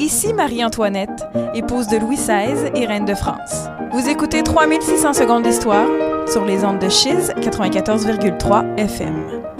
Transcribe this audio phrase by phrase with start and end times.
[0.00, 3.66] Ici Marie-Antoinette, épouse de Louis XVI et reine de France.
[3.92, 5.86] Vous écoutez 3600 secondes d'histoire
[6.26, 9.59] sur les ondes de Chiz 94,3 FM.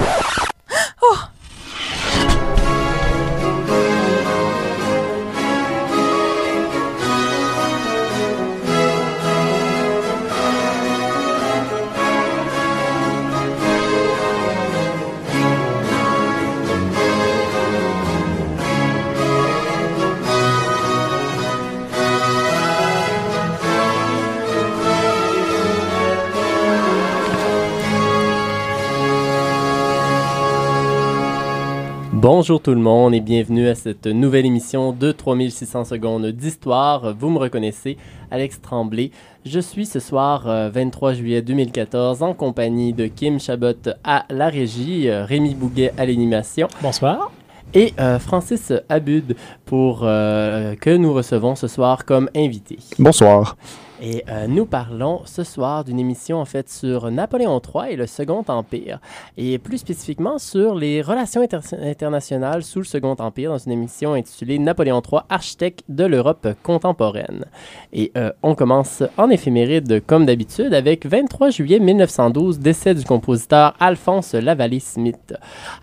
[32.41, 37.15] Bonjour tout le monde et bienvenue à cette nouvelle émission de 3600 secondes d'histoire.
[37.15, 37.99] Vous me reconnaissez,
[38.31, 39.11] Alex Tremblay.
[39.45, 44.49] Je suis ce soir 23 euh, juillet 2014 en compagnie de Kim Chabot à la
[44.49, 46.69] régie, euh, Rémi Bouguet à l'animation.
[46.81, 47.31] Bonsoir.
[47.75, 49.37] Et euh, Francis Abud
[49.67, 52.79] pour que nous recevons ce soir comme invité.
[52.99, 53.59] Bonsoir.
[54.03, 58.07] Et euh, nous parlons ce soir d'une émission en fait sur Napoléon III et le
[58.07, 58.99] Second Empire,
[59.37, 61.47] et plus spécifiquement sur les relations
[61.83, 67.45] internationales sous le Second Empire dans une émission intitulée Napoléon III, architecte de l'Europe contemporaine.
[67.93, 73.75] Et euh, on commence en éphéméride comme d'habitude avec 23 juillet 1912, décès du compositeur
[73.81, 75.35] Alphonse Lavallée-Smith.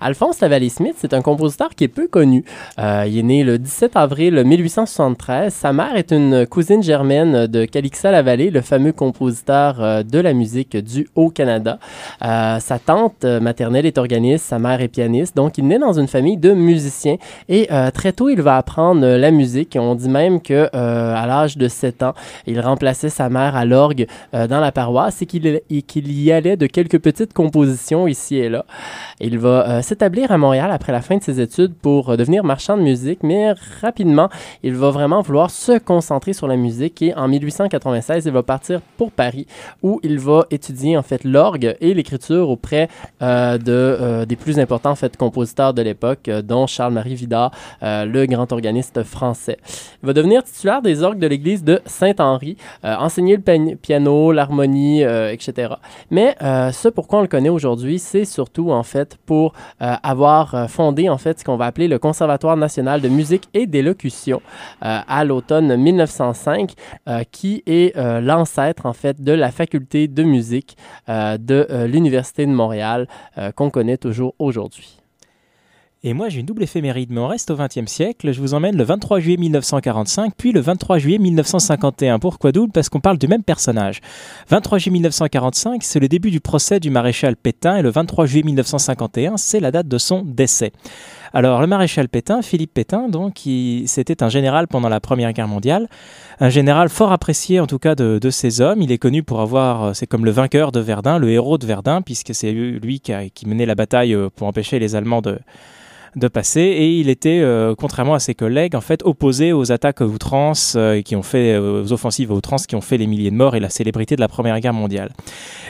[0.01, 2.43] Alphonse Lavallée-Smith, c'est un compositeur qui est peu connu.
[2.79, 5.53] Euh, il est né le 17 avril 1873.
[5.53, 10.19] Sa mère est une cousine germaine de Calixa la Vallée, le fameux compositeur euh, de
[10.19, 11.79] la musique du Haut-Canada.
[12.23, 15.99] Euh, sa tante euh, maternelle est organiste, sa mère est pianiste, donc il naît dans
[15.99, 17.17] une famille de musiciens
[17.49, 19.77] et très tôt il va apprendre la musique.
[19.79, 22.13] On dit même que à l'âge de 7 ans,
[22.45, 26.99] il remplaçait sa mère à l'orgue dans la paroisse et qu'il y allait de quelques
[26.99, 28.65] petites compositions ici et là.
[29.19, 32.83] Il va s'établir à Montréal après la fin de ses études pour devenir marchand de
[32.83, 34.29] musique, mais rapidement,
[34.63, 37.27] il va vraiment vouloir se concentrer sur la musique et en
[37.97, 39.47] 1880 il va partir pour Paris
[39.83, 42.87] où il va étudier en fait l'orgue et l'écriture auprès
[43.21, 47.51] euh, de, euh, des plus importants en fait, compositeurs de l'époque, euh, dont Charles-Marie Vidard,
[47.81, 49.57] le grand organiste français.
[50.03, 55.73] Il va devenir titulaire des orgues de l'église de Saint-Henri, enseigner le piano, l'harmonie, etc.
[56.11, 61.17] Mais ce pourquoi on le connaît aujourd'hui, c'est surtout en fait pour avoir fondé en
[61.17, 64.41] fait ce qu'on va appeler le Conservatoire national de musique et d'élocution
[64.81, 66.73] à l'automne 1905,
[67.31, 70.77] qui est euh, l'ancêtre en fait de la faculté de musique
[71.09, 73.07] euh, de euh, l'Université de Montréal
[73.55, 74.97] qu'on connaît toujours aujourd'hui.
[76.03, 78.31] Et moi, j'ai une double éphéméride, mais on reste au XXe siècle.
[78.31, 82.19] Je vous emmène le 23 juillet 1945, puis le 23 juillet 1951.
[82.19, 83.99] Pourquoi double Parce qu'on parle du même personnage.
[84.49, 88.43] 23 juillet 1945, c'est le début du procès du maréchal Pétain, et le 23 juillet
[88.43, 90.71] 1951, c'est la date de son décès.
[91.33, 93.41] Alors, le maréchal Pétain, Philippe Pétain, donc,
[93.85, 95.87] c'était un général pendant la Première Guerre mondiale,
[96.39, 98.81] un général fort apprécié en tout cas de, ses hommes.
[98.81, 102.01] Il est connu pour avoir, c'est comme le vainqueur de Verdun, le héros de Verdun,
[102.01, 105.39] puisque c'est lui qui, a, qui menait la bataille euh, pour empêcher les Allemands de,
[106.17, 110.01] de passer et il était, euh, contrairement à ses collègues, en fait opposé aux attaques
[110.01, 113.35] outrance euh, qui ont fait, euh, aux offensives outrance qui ont fait les milliers de
[113.35, 115.11] morts et la célébrité de la Première Guerre mondiale.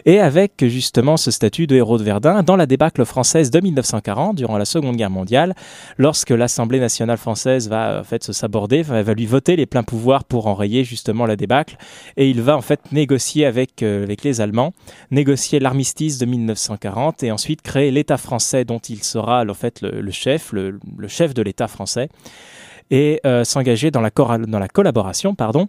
[0.05, 4.35] Et avec justement ce statut de héros de Verdun, dans la débâcle française de 1940,
[4.35, 5.53] durant la Seconde Guerre mondiale,
[5.97, 9.83] lorsque l'Assemblée nationale française va en fait se saborder, va, va lui voter les pleins
[9.83, 11.75] pouvoirs pour enrayer justement la débâcle,
[12.15, 14.73] et il va en fait négocier avec, avec les Allemands,
[15.11, 20.11] négocier l'armistice de 1940 et ensuite créer l'État français dont il sera en fait le
[20.11, 22.09] chef le, chef de l'État français,
[22.89, 25.67] et euh, s'engager dans la, collaboration pardon,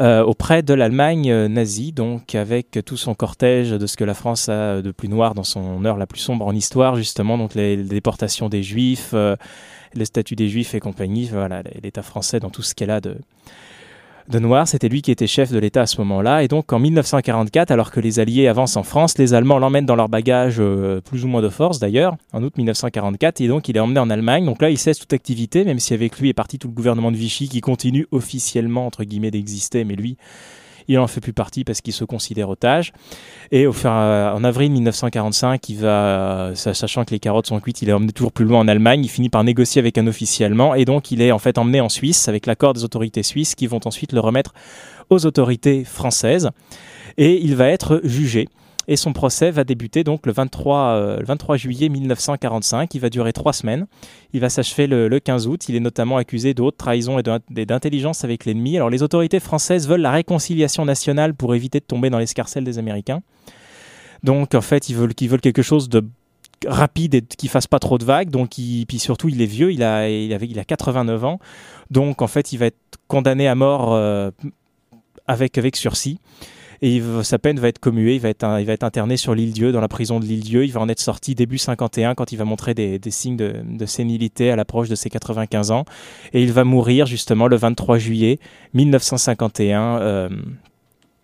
[0.00, 4.14] euh, auprès de l'Allemagne euh, nazie, donc avec tout son cortège de ce que la
[4.14, 7.54] France a de plus noir dans son heure la plus sombre en histoire, justement, donc
[7.54, 9.14] les, déportations des Juifs,
[9.94, 13.16] les statuts des Juifs et compagnie, voilà, l'État français dans tout ce qu'elle a de,
[14.28, 14.66] de Noir.
[14.68, 16.42] C'était lui qui était chef de l'État à ce moment-là.
[16.42, 19.96] Et donc en 1944, alors que les Alliés avancent en France, les Allemands l'emmènent dans
[19.96, 23.40] leur bagage, euh, plus ou moins de force d'ailleurs, en août 1944.
[23.40, 24.44] Et donc il est emmené en Allemagne.
[24.44, 27.12] Donc là, il cesse toute activité, même si avec lui est parti tout le gouvernement
[27.12, 29.84] de Vichy qui continue officiellement, entre guillemets, d'exister.
[29.84, 30.16] Mais lui,
[30.88, 32.92] il en fait plus partie parce qu'il se considère otage.
[33.50, 37.92] Et au en avril 1945, il va, sachant que les carottes sont cuites, il est
[37.92, 39.04] emmené toujours plus loin en Allemagne.
[39.04, 41.80] Il finit par négocier avec un officier allemand et donc il est en fait emmené
[41.80, 44.54] en Suisse avec l'accord des autorités suisses qui vont ensuite le remettre
[45.10, 46.50] aux autorités françaises.
[47.16, 48.48] Et il va être jugé
[48.88, 52.94] et son procès va débuter donc le 23, 23 euh, juillet 1945.
[52.94, 53.86] Il va durer trois semaines.
[54.32, 55.68] Il va s'achever le, 15 août.
[55.68, 57.22] Il est notamment accusé de haute trahison et
[57.66, 58.76] d'intelligence avec l'ennemi.
[58.76, 62.78] Alors les autorités françaises veulent la réconciliation nationale pour éviter de tomber dans l'escarcelle des
[62.78, 63.22] Américains.
[64.22, 66.04] Donc en fait, ils veulent, quelque chose de
[66.66, 68.30] rapide et qui fasse pas trop de vagues.
[68.30, 71.38] Donc, il, puis surtout, il est vieux, il a, il, avait, il a 89 ans.
[71.90, 74.30] Donc, en fait, il va être condamné à mort euh,
[75.26, 76.18] avec, avec sursis.
[76.86, 79.54] Et sa peine va être commuée, il va être, il va être interné sur l'île
[79.54, 80.66] Dieu, dans la prison de l'île Dieu.
[80.66, 84.50] Il va en être sorti début 51 quand il va montrer des, signes de, sénilité
[84.50, 85.86] à l'approche de ses 95 ans.
[86.34, 88.38] Et il va mourir justement le 23 juillet
[88.74, 90.28] 1951 euh,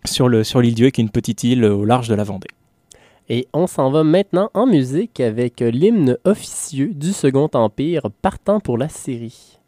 [0.03, 2.47] sur l'île Dieu, qui est une petite île au large de la Vendée.
[3.29, 8.79] Et on s'en va maintenant en musique avec l'hymne officieux du Second Empire partant pour
[8.79, 9.60] la Syrie.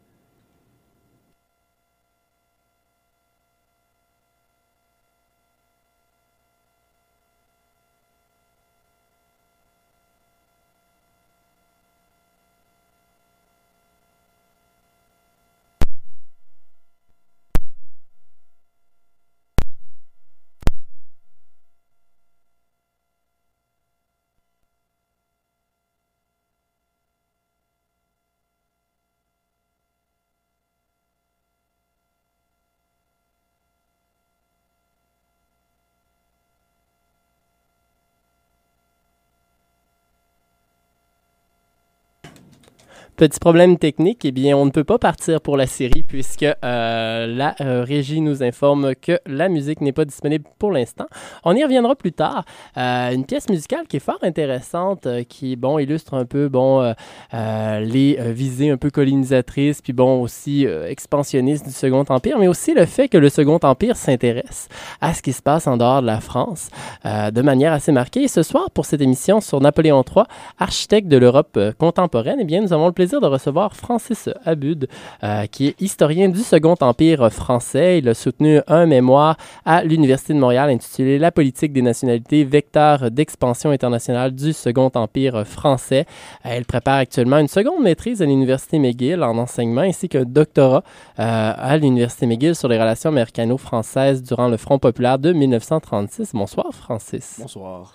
[43.16, 47.26] Petit problème technique, eh bien, on ne peut pas partir pour la série puisque euh,
[47.28, 51.06] la euh, régie nous informe que la musique n'est pas disponible pour l'instant.
[51.44, 52.44] On y reviendra plus tard.
[52.76, 56.92] Euh, une pièce musicale qui est fort intéressante, qui, bon, illustre un peu, bon,
[57.32, 62.84] les visées un peu colonisatrices, puis bon, aussi expansionnistes du Second Empire, mais aussi le
[62.84, 64.68] fait que le Second Empire s'intéresse
[65.00, 66.70] à ce qui se passe en dehors de la France
[67.04, 68.24] de manière assez marquée.
[68.24, 70.24] Et ce soir, pour cette émission sur Napoléon III,
[70.58, 74.88] architecte de l'Europe contemporaine, eh bien, nous avons le plaisir de recevoir Francis Abud,
[75.22, 77.98] euh, qui est historien du Second Empire français.
[77.98, 83.10] Il a soutenu un mémoire à l'Université de Montréal intitulé La politique des nationalités, vecteur
[83.10, 86.06] d'expansion internationale du Second Empire français.
[86.46, 90.82] Euh, il prépare actuellement une seconde maîtrise à l'Université McGill en enseignement ainsi qu'un doctorat
[91.18, 96.32] euh, à l'Université McGill sur les relations américano-françaises durant le Front populaire de 1936.
[96.32, 97.36] Bonsoir, Francis.
[97.38, 97.94] Bonsoir.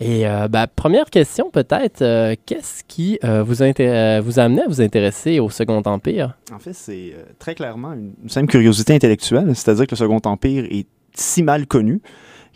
[0.00, 3.62] Et euh, bah, première question peut-être, euh, qu'est-ce qui euh, vous, vous
[4.40, 6.38] a à vous intéresser au Second Empire?
[6.52, 10.64] En fait, c'est très clairement une, une simple curiosité intellectuelle, c'est-à-dire que le Second Empire
[10.70, 12.00] est si mal connu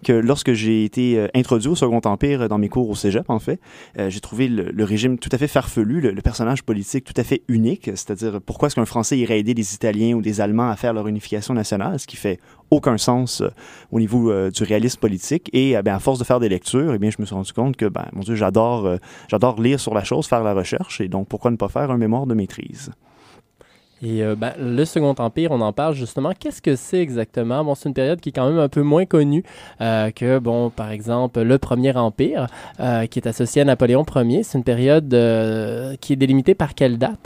[0.04, 3.28] que lorsque j'ai été euh, introduit au Second Empire euh, dans mes cours au Cégep,
[3.28, 3.58] en fait,
[3.98, 7.42] euh, j'ai trouvé le, régime tout à fait farfelu, le, personnage politique tout à fait
[7.48, 10.92] unique, c'est-à-dire pourquoi est-ce qu'un Français irait aider des Italiens ou des Allemands à faire
[10.92, 12.38] leur unification nationale, ce qui fait
[12.70, 13.42] aucun sens
[13.90, 15.50] au niveau du réalisme politique.
[15.52, 17.76] Et ben, à force de faire des lectures, eh bien, je me suis rendu compte
[17.76, 18.98] que, ben, mon Dieu, j'adore,
[19.28, 21.98] j'adore lire sur la chose, faire la recherche, et donc pourquoi ne pas faire un
[21.98, 22.90] mémoire de maîtrise?
[24.04, 26.32] Et euh, ben, le Second Empire, on en parle justement.
[26.38, 27.74] Qu'est-ce que c'est exactement?
[27.74, 29.42] C'est une période qui est quand même un peu moins connue
[29.80, 32.46] euh, que, bon, par exemple, le Premier Empire,
[32.80, 34.42] euh, qui est associé à Napoléon Ier.
[34.42, 35.08] C'est une période
[36.00, 37.18] qui est délimitée par quelle date?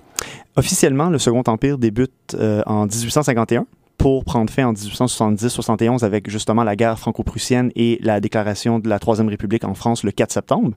[0.57, 2.37] Officiellement, le Second Empire débute
[2.67, 3.67] en 1851
[3.99, 8.99] pour prendre fin en 1870-71 avec justement la guerre franco-prussienne et la déclaration de la
[8.99, 10.71] Troisième République en France le 4 septembre.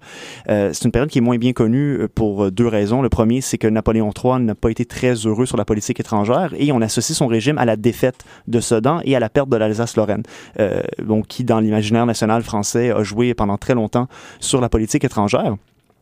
[0.50, 3.02] Euh, c'est une période qui est moins bien connue euh, pour deux raisons.
[3.02, 6.54] Le premier, c'est que Napoléon III n'a pas été très heureux sur la politique étrangère
[6.58, 9.58] et on associe son régime à la défaite de Sedan et à la perte de
[9.58, 10.24] l'Alsace-Lorraine,
[10.60, 14.08] euh, donc qui dans l'imaginaire national français a joué pendant très longtemps
[14.40, 15.56] sur la politique étrangère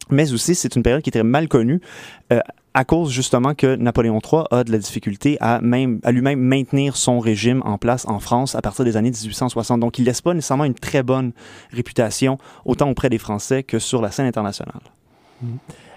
[0.09, 1.81] mais aussi c'est une période qui était mal connue
[2.33, 2.39] euh,
[2.73, 6.95] à cause justement que Napoléon III a de la difficulté à, même, à lui-même maintenir
[6.95, 9.79] son régime en place en France à partir des années 1860.
[9.79, 11.31] Donc il laisse pas nécessairement une très bonne
[11.71, 14.81] réputation autant auprès des Français que sur la scène internationale.
[15.41, 15.47] Mmh.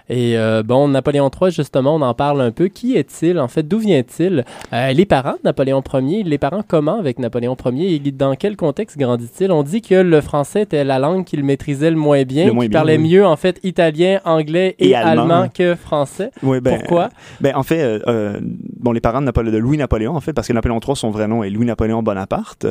[0.09, 2.67] Et euh, bon, Napoléon III, justement, on en parle un peu.
[2.67, 3.63] Qui est-il, en fait?
[3.63, 4.43] D'où vient-il?
[4.73, 7.95] Euh, les parents de Napoléon Ier, les parents comment avec Napoléon Ier?
[7.95, 9.51] Et dans quel contexte grandit-il?
[9.51, 12.97] On dit que le français était la langue qu'il maîtrisait le moins bien, qu'il parlait
[12.97, 15.47] mieux, en fait, italien, anglais et, allemand.
[15.53, 16.31] que français.
[16.41, 17.09] Oui, ben, Pourquoi?
[17.39, 18.39] ben, en fait, euh,
[18.79, 21.43] bon, les parents de, de, Louis-Napoléon, en fait, parce que Napoléon III, son vrai nom
[21.43, 22.67] est Louis-Napoléon Bonaparte.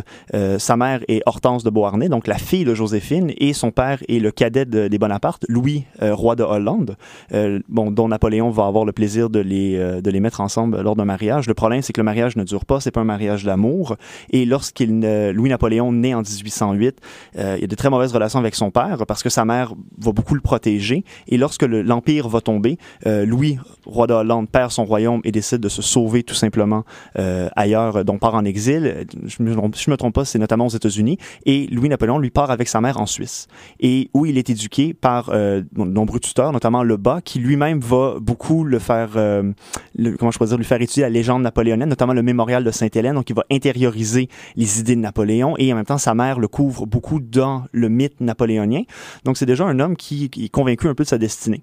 [0.58, 4.18] sa mère est Hortense de Beauharnais, donc la fille de Joséphine, et son père est
[4.18, 6.96] le cadet des Bonaparte, Louis, roi de Hollande.
[7.32, 10.80] Euh, bon, dont Napoléon va avoir le plaisir de les, euh, de les mettre ensemble
[10.80, 11.46] lors d'un mariage.
[11.46, 13.96] Le problème, c'est que le mariage ne dure pas, c'est pas un mariage d'amour.
[14.30, 16.98] Et lorsqu'il Louis-Napoléon naît en 1808,
[17.38, 19.74] euh, il y a de très mauvaises relations avec son père parce que sa mère
[19.98, 21.04] va beaucoup le protéger.
[21.28, 25.68] Et lorsque l'Empire va tomber, Louis, roi de Hollande, perd son royaume et décide de
[25.68, 29.06] se sauver tout simplement ailleurs, donc part en exil.
[29.24, 31.18] Je me, me trompe pas, c'est notamment aux États-Unis.
[31.46, 33.48] Et Louis-Napoléon lui part avec sa mère en Suisse.
[33.80, 38.16] Et où il est éduqué par de nombreux tuteurs, notamment le bas Qui lui-même va
[38.20, 39.52] beaucoup le faire, euh,
[40.18, 43.14] comment je lui faire étudier la légende napoléonienne, notamment le mémorial de Sainte-Hélène.
[43.14, 46.48] Donc, il va intérioriser les idées de Napoléon et en même temps, sa mère le
[46.48, 48.82] couvre beaucoup dans le mythe napoléonien.
[49.24, 51.62] Donc, c'est déjà un homme qui, qui est convaincu un peu de sa destinée.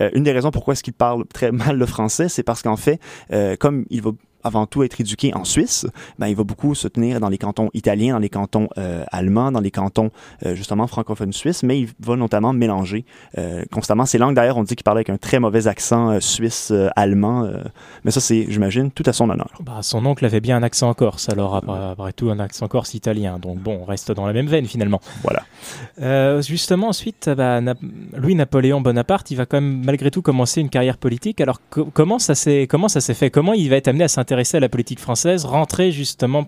[0.00, 2.76] Euh, une des raisons pourquoi est-ce qu'il parle très mal le français, c'est parce qu'en
[2.76, 3.00] fait,
[3.32, 4.10] euh, comme il va
[4.46, 5.86] avant tout être éduqué en Suisse,
[6.18, 9.50] ben, il va beaucoup se tenir dans les cantons italiens, dans les cantons euh, allemands,
[9.52, 10.10] dans les cantons
[10.44, 13.04] euh, justement francophones suisses, mais il va notamment mélanger
[13.38, 14.34] euh, constamment ces langues.
[14.34, 17.48] D'ailleurs, on dit qu'il parlait avec un très mauvais accent suisse-allemand,
[18.04, 19.50] mais ça, c'est, j'imagine, tout à son honneur.
[19.60, 23.38] Bah, son oncle avait bien un accent corse, alors après, tout un accent corse italien.
[23.38, 25.00] Donc bon, on reste dans la même veine finalement.
[25.22, 25.42] Voilà.
[26.42, 27.74] Justement, ensuite, bah, Na-
[28.16, 31.40] Louis-Napoléon Bonaparte, il va quand même malgré tout commencer une carrière politique.
[31.40, 33.30] Alors co- comment ça s'est comment ça s'est fait?
[33.30, 36.46] Comment il va être amené à s'intéresser à la politique française, rentrer justement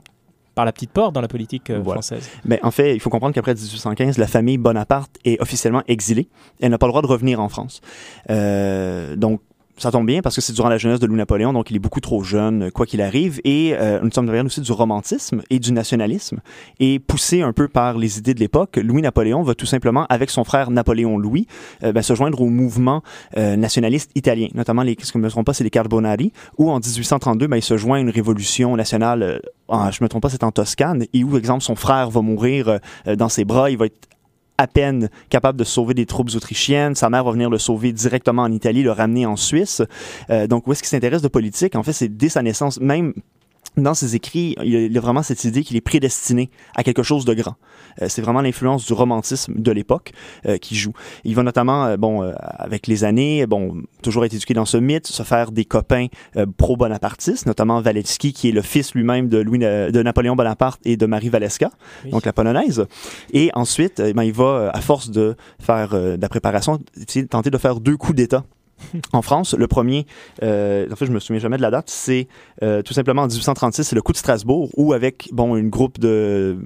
[0.55, 2.03] par la petite porte dans la politique euh, Voilà.
[2.03, 6.29] française Mais en fait, il faut comprendre qu'après 1815, la famille Bonaparte est officiellement exilée.
[6.61, 7.81] Elle n'a pas le droit de revenir en France.
[8.29, 9.41] Euh, donc,
[9.79, 12.01] ça tombe bien parce que c'est durant la jeunesse de Louis-Napoléon, donc il est beaucoup
[12.01, 13.41] trop jeune, quoi qu'il arrive.
[13.45, 16.41] Et euh, nous sommes derrière aussi du romantisme et du nationalisme.
[16.81, 20.45] Et poussé un peu par les idées de l'époque, Louis-Napoléon va tout simplement, avec son
[20.45, 21.47] frère Napoléon-Louis,
[21.85, 23.03] euh, ben, se joindre au mouvement
[23.37, 26.71] euh, nationaliste italien, notamment les, ce que je me trompe pas, c'est les Carbonari, où
[26.71, 30.29] en 1832, ben, il se joint à une révolution nationale, en- je me trompe pas,
[30.31, 32.79] c'est en Toscane, et où, par exemple, son frère va mourir
[33.17, 34.09] dans ses bras, il va être
[34.59, 36.95] à peine capable de sauver des troupes autrichiennes.
[36.95, 39.83] Sa mère va venir le sauver directement en Italie, le ramener en Suisse.
[40.31, 41.77] Euh, donc, où est-ce qu'il s'intéresse de politique?
[41.77, 43.15] En fait, c'est dès sa naissance, même
[43.83, 47.25] dans ses écrits, il il a vraiment cette idée qu'il est prédestiné à quelque chose
[47.25, 47.57] de grand.
[48.03, 50.13] Euh, c'est vraiment l'influence du romantisme de l'époque
[50.47, 50.93] euh, qui joue.
[51.25, 55.07] Il va notamment, euh, bon, avec les années, bon, toujours être éduqué dans ce mythe,
[55.07, 56.07] se faire des copains
[56.57, 61.07] pro-bonapartistes, notamment Walewski, qui est le fils lui-même de, Louis, de Napoléon Bonaparte et de
[61.07, 61.71] Marie Valeska,
[62.05, 62.11] Oui.
[62.11, 62.87] donc la polonaise.
[63.33, 66.79] Et ensuite, ben, il va, à force de faire de la préparation,
[67.31, 68.45] tenter de faire deux coups d'État.
[69.13, 70.07] En France, le premier,
[70.43, 72.29] euh, en fait, je me souviens jamais de la date, c'est
[72.63, 75.99] euh, tout simplement en 1836, c'est le coup de Strasbourg, où avec bon une groupe
[75.99, 76.57] de,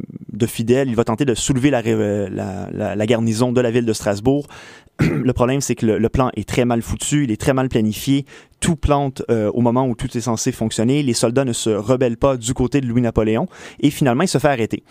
[0.46, 4.46] fidèles, il va tenter de soulever la, garnison de la ville de Strasbourg.
[5.00, 7.68] le problème, c'est que le, le plan est très mal foutu, il est très mal
[7.68, 8.26] planifié.
[8.60, 11.02] Tout plante euh, au moment où tout est censé fonctionner.
[11.02, 13.48] Les soldats ne se rebellent pas du côté de Louis-Napoléon,
[13.80, 14.82] et finalement, il se fait arrêter.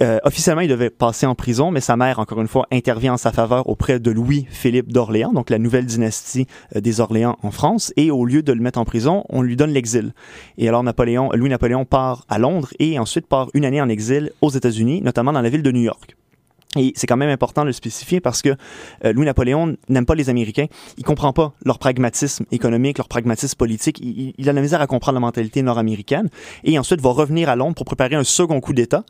[0.00, 3.16] Euh, officiellement, il devait passer en prison, mais sa mère, encore une fois, intervient en
[3.16, 7.92] sa faveur auprès de Louis-Philippe d'Orléans, donc la nouvelle dynastie euh, des Orléans en France.
[7.96, 10.12] Et au lieu de le mettre en prison, on lui donne l'exil.
[10.58, 14.50] Et alors, Napoléon, Louis-Napoléon part à Londres et ensuite part une année en exil aux
[14.50, 16.16] États-Unis, notamment dans la ville de New York.
[16.76, 18.50] Et c'est quand même important de le spécifier parce que
[19.04, 20.66] euh, Louis-Napoléon n'aime pas les Américains.
[20.96, 24.00] Il comprend pas leur pragmatisme économique, leur pragmatisme politique.
[24.00, 26.30] Il, a la misère à comprendre la mentalité nord-américaine.
[26.64, 29.04] Et ensuite va revenir à Londres pour préparer un second coup d'État.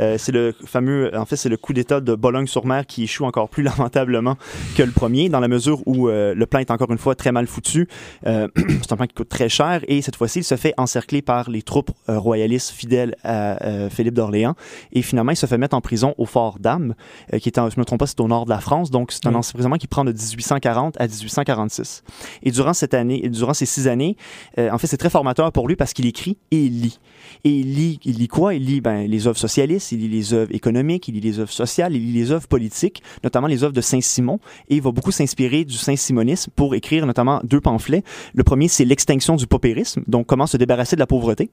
[0.00, 3.48] Euh, c'est le fameux, en fait, c'est le coup d'État de Bologne-sur-Mer qui échoue encore
[3.48, 4.36] plus lamentablement
[4.76, 7.32] que le premier, dans la mesure où euh, le plan est encore une fois très
[7.32, 7.88] mal foutu.
[8.26, 11.22] Euh, c'est un plan qui coûte très cher et cette fois-ci, il se fait encercler
[11.22, 14.54] par les troupes royalistes fidèles à Philippe d'Orléans.
[14.92, 16.94] Et finalement, il se fait mettre en prison au fort d'Am, euh,
[17.40, 18.90] qui est, en, je me trompe pas, c'est au nord de la France.
[18.90, 19.36] Donc, c'est un Oui.
[19.36, 22.02] emprisonnement qui prend de 1840 à 1846.
[22.42, 24.16] Et durant cette année, et durant ces six années,
[24.58, 26.98] euh, en fait, c'est très formateur pour lui parce qu'il écrit et il lit.
[27.44, 28.54] Et il lit, il lit quoi?
[28.54, 31.52] Il lit ben, les œuvres socialistes, il lit les œuvres économiques, il lit les œuvres
[31.52, 34.40] sociales, il lit les œuvres politiques, notamment les œuvres de Saint-Simon.
[34.68, 38.02] Et il va beaucoup s'inspirer du Saint-Simonisme pour écrire notamment deux pamphlets.
[38.34, 41.50] Le premier, c'est l'extinction du paupérisme, donc comment se débarrasser de la pauvreté.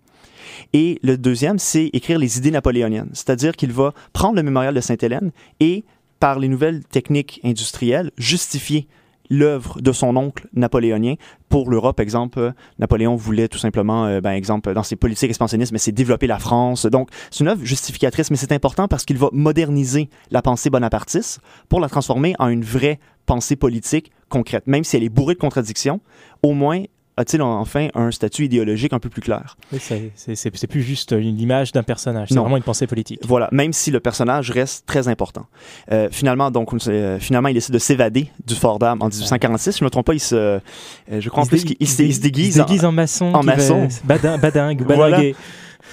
[0.73, 3.09] Et le deuxième, c'est écrire les idées napoléoniennes.
[3.13, 5.83] C'est-à-dire qu'il va prendre le mémorial de Sainte-Hélène et,
[6.19, 8.87] par les nouvelles techniques industrielles, justifier
[9.29, 11.15] l'œuvre de son oncle napoléonien
[11.49, 11.99] pour l'Europe.
[11.99, 16.27] Exemple, Napoléon voulait tout simplement, euh, ben, exemple, dans ses politiques expansionnistes, mais c'est développer
[16.27, 16.85] la France.
[16.85, 21.39] Donc, c'est une œuvre justificatrice, mais c'est important parce qu'il va moderniser la pensée bonapartiste
[21.69, 24.67] pour la transformer en une vraie pensée politique concrète.
[24.67, 26.01] Même si elle est bourrée de contradictions,
[26.43, 26.83] au moins
[27.17, 29.55] a-t-il enfin un statut idéologique un peu plus clair?
[29.71, 33.19] Oui, c'est- plus juste une image d'un personnage, c'est vraiment une pensée politique.
[33.25, 35.45] Voilà, même si le personnage reste très important.
[35.91, 39.71] Euh, finalement, donc, euh, finalement, il décide de s'évader du Fort d'Armes en 1846.
[39.73, 40.59] Si je ne me trompe pas, il se, euh,
[41.19, 42.47] je crois en se plus qu'il il se, il se déguise.
[42.47, 43.33] il se en- déguise en, maçon.
[43.33, 43.87] en maçon.
[44.07, 45.21] badin- badingue, Voilà.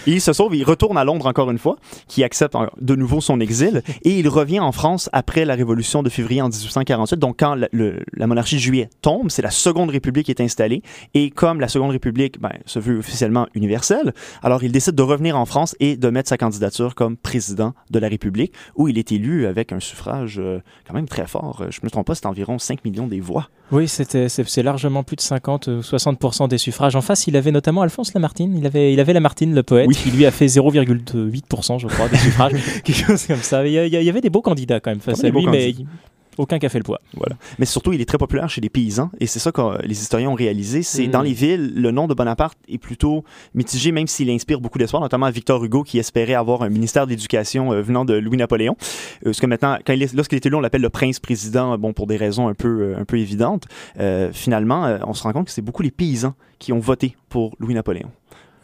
[0.06, 1.76] Il se sauve, il retourne à Londres encore une fois,
[2.09, 6.09] qui accepte de nouveau son exil, et il revient en France après la Révolution de
[6.09, 7.18] février en 1848.
[7.18, 10.82] Donc, quand la, monarchie de juillet tombe, c'est la Seconde République qui est installée,
[11.14, 15.38] et comme la Seconde République ben, se veut officiellement universelle, alors il décide de revenir
[15.38, 19.12] en France et de mettre sa candidature comme président de la République, où il est
[19.12, 21.64] élu avec un suffrage euh, quand même très fort.
[21.71, 23.49] Je ne me trompe pas, c'est environ 5 millions des voix.
[23.71, 26.94] Oui, c'est largement plus de 50 ou 60% des suffrages.
[26.94, 28.54] En face, il avait notamment Alphonse Lamartine.
[28.54, 29.88] Il avait, il avait Lamartine, le poète.
[29.92, 32.52] Qui lui a fait 0,8%, je crois, des suffrages.
[32.84, 33.66] Quelque chose comme ça.
[33.66, 35.72] Il y, a- il y avait des beaux candidats quand même face à lui, mais
[35.72, 35.90] candidats.
[36.38, 36.99] Aucun café le poids.
[37.14, 37.37] Voilà.
[37.58, 40.00] Mais surtout, il est très populaire chez les paysans, et c'est ça que euh, les
[40.00, 40.82] historiens ont réalisé.
[40.82, 41.11] C'est Mm.
[41.11, 43.22] dans les villes, le nom de Bonaparte est plutôt
[43.52, 47.06] mitigé, même s'il inspire beaucoup d'espoir, notamment à Victor Hugo, qui espérait avoir un ministère
[47.06, 48.76] d'éducation euh, venant de Louis-Napoléon.
[48.80, 51.92] Euh, parce que maintenant, quand il est- lorsqu'il est élu, on l'appelle le prince-président, bon,
[51.92, 53.64] pour des raisons un peu, euh, un peu évidentes.
[54.00, 57.14] Euh, finalement, euh, on se rend compte que c'est beaucoup les paysans qui ont voté
[57.28, 58.11] pour Louis-Napoléon.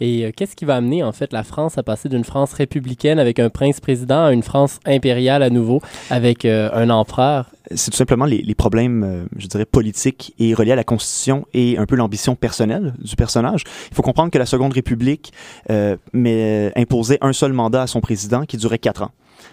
[0.01, 3.19] Et euh, qu'est-ce qui va amener en fait la France à passer d'une France républicaine
[3.19, 7.47] avec un prince-président à une France impériale à nouveau avec euh, un empereur?
[7.75, 11.47] c'est tout simplement les, les problèmes, euh, je dirais, politiques et reliés à la Constitution
[11.53, 13.65] et un peu l'ambition personnelle du personnage.
[13.91, 15.33] Il faut comprendre que la Seconde République
[15.71, 19.11] euh, mais, imposait un seul mandat à son président qui durait quatre ans.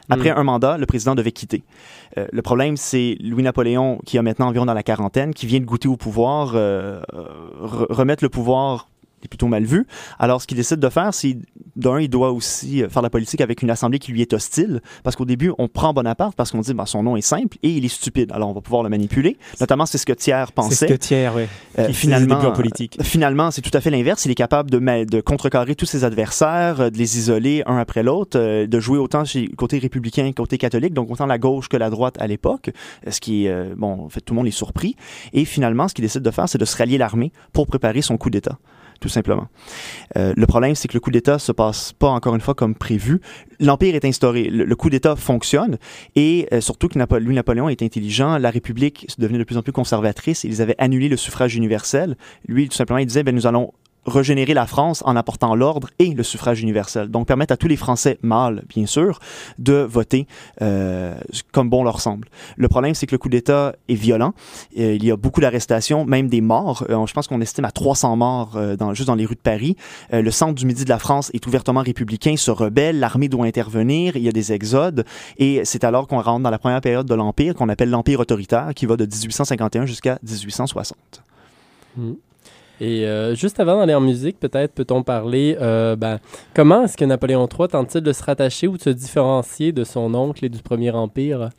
[0.10, 0.38] Après Mm.
[0.38, 1.64] un mandat, le président devait quitter.
[2.18, 5.66] Euh, le problème, c'est Louis-Napoléon, qui a maintenant environ dans la quarantaine, qui vient de
[5.66, 7.02] goûter au pouvoir, re-
[7.90, 8.88] remettre le pouvoir
[9.26, 9.86] est plutôt mal vu.
[10.20, 11.38] Alors, ce qu'il décide de faire, c'est,
[11.76, 14.82] d'un, il doit aussi euh, faire la politique avec une assemblée qui lui est hostile,
[15.04, 17.70] parce qu'au début, on prend Bonaparte parce qu'on dit, bah, son nom est simple et
[17.70, 18.32] il est stupide.
[18.32, 19.38] Alors, on va pouvoir le manipuler.
[19.60, 20.88] Notamment, c'est ce que Thiers C'est pensait.
[20.88, 21.44] ce que Thiers, oui.
[21.80, 22.98] Euh, qui finalement, finalement, en politique.
[23.02, 24.26] Finalement, c'est tout à fait l'inverse.
[24.26, 28.40] Il est capable de, contrecarrer tous ses adversaires, euh, de les isoler un après l'autre,
[28.40, 31.78] euh, de jouer autant chez côté républicain que côté catholique, donc autant la gauche que
[31.78, 32.72] la droite à l'époque,
[33.08, 34.96] euh, ce qui est, euh, bon, en fait, tout le monde est surpris.
[35.34, 38.18] Et finalement, ce qu'il décide de faire, c'est de se rallier l'armée pour préparer son
[38.18, 38.58] coup d'État,
[39.06, 39.50] tout simplement.
[40.18, 42.74] Euh, le problème, c'est que le coup d'État se passe pas encore une fois comme
[42.74, 43.22] prévu.
[43.60, 45.78] L'Empire est instauré, le, coup d'État fonctionne,
[46.16, 49.72] et euh, surtout que lui, Napoléon est intelligent, la République devenait de plus en plus
[49.72, 52.18] conservatrice, ils avaient annulé le suffrage universel.
[52.48, 53.74] Lui, tout simplement, il disait, ben, nous allons
[54.06, 57.10] régénérer la France en apportant l'ordre et le suffrage universel.
[57.10, 59.20] Donc, permettre à tous les Français mâles, bien sûr,
[59.60, 60.28] de voter
[60.62, 61.16] euh,
[61.52, 62.28] comme bon leur semble.
[62.58, 64.34] Le problème, c'est que le coup d'État est violent.
[64.78, 66.86] Euh, il y a beaucoup d'arrestations, même des morts.
[66.90, 69.40] Euh, je pense qu'on estime à 300 morts euh, dans, juste dans les rues de
[69.40, 69.76] Paris.
[70.12, 74.16] Le centre du midi de la France est ouvertement républicain, se rebelle, l'armée doit intervenir,
[74.16, 75.06] il y a des exodes.
[75.38, 78.72] Et c'est alors qu'on rentre dans la première période de l'Empire, qu'on appelle l'Empire autoritaire,
[78.76, 81.24] qui va de 1851 jusqu'à 1860.
[82.82, 86.20] Et euh, juste avant d'aller en musique, peut-être peut-on parler, euh, ben,
[86.54, 90.14] comment est-ce que Napoléon III tente-t-il de se rattacher ou de se différencier de son
[90.14, 91.50] oncle et du Premier Empire?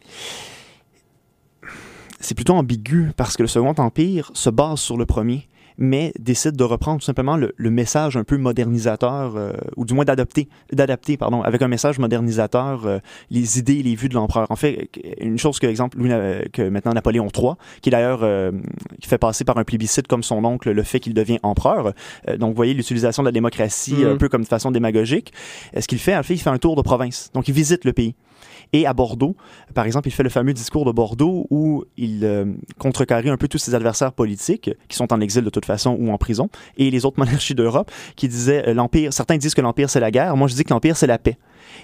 [2.27, 5.47] c'est plutôt ambigu parce que le Second Empire se base sur le premier,
[5.79, 9.95] mais décide de reprendre tout simplement le, le message un peu modernisateur, euh, ou du
[9.95, 12.99] moins d'adapter, d'adapter, pardon, avec un message modernisateur, euh,
[13.31, 14.47] les idées et les vues de l'empereur.
[14.51, 14.89] En fait,
[15.21, 18.53] une chose que, exemple, Louis, euh, que maintenant Napoléon III, qui d'ailleurs euh,
[19.01, 21.93] qui fait passer par un plébiscite comme son oncle le fait qu'il devient empereur.
[22.29, 24.13] Euh, donc, vous voyez l'utilisation de la démocratie Mhm.
[24.13, 25.33] un peu comme de façon démagogique.
[25.77, 27.31] Euh, ce qu'il fait, en fait, il fait un tour de province.
[27.35, 28.15] Donc, il visite le pays.
[28.73, 29.37] Et à Bordeaux,
[29.75, 32.47] par exemple, il fait le fameux discours de Bordeaux où il euh,
[32.79, 36.11] contrecarre un peu tous ses adversaires politiques qui sont en exil de toute façon ou
[36.11, 39.13] en prison et les autres monarchies d'Europe qui disaient euh, l'empire.
[39.13, 40.37] Certains disent que l'empire c'est la guerre.
[40.37, 41.39] Moi, je dis que l'empire c'est la paix.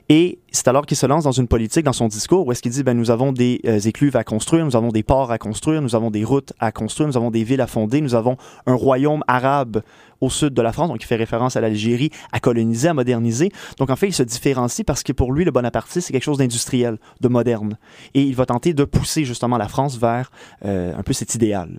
[0.09, 2.73] Et c'est alors qu'il se lance dans une politique, dans son discours, où est-ce qu'il
[2.73, 5.83] dit, ben, nous avons des euh, écluves à construire, nous avons des ports à construire,
[5.83, 8.75] nous avons des routes à construire, nous avons des villes à fonder, nous avons un
[8.75, 9.83] royaume arabe
[10.21, 13.51] au sud de la France, donc il fait référence à l'Algérie, à coloniser, à moderniser.
[13.79, 16.39] Donc en fait, il se différencie parce que pour lui, le bonapartisme, c'est quelque chose
[16.39, 17.77] d'industriel, de moderne.
[18.15, 20.31] Et il va tenter de pousser justement la France vers
[20.65, 21.71] euh, un peu cet idéal.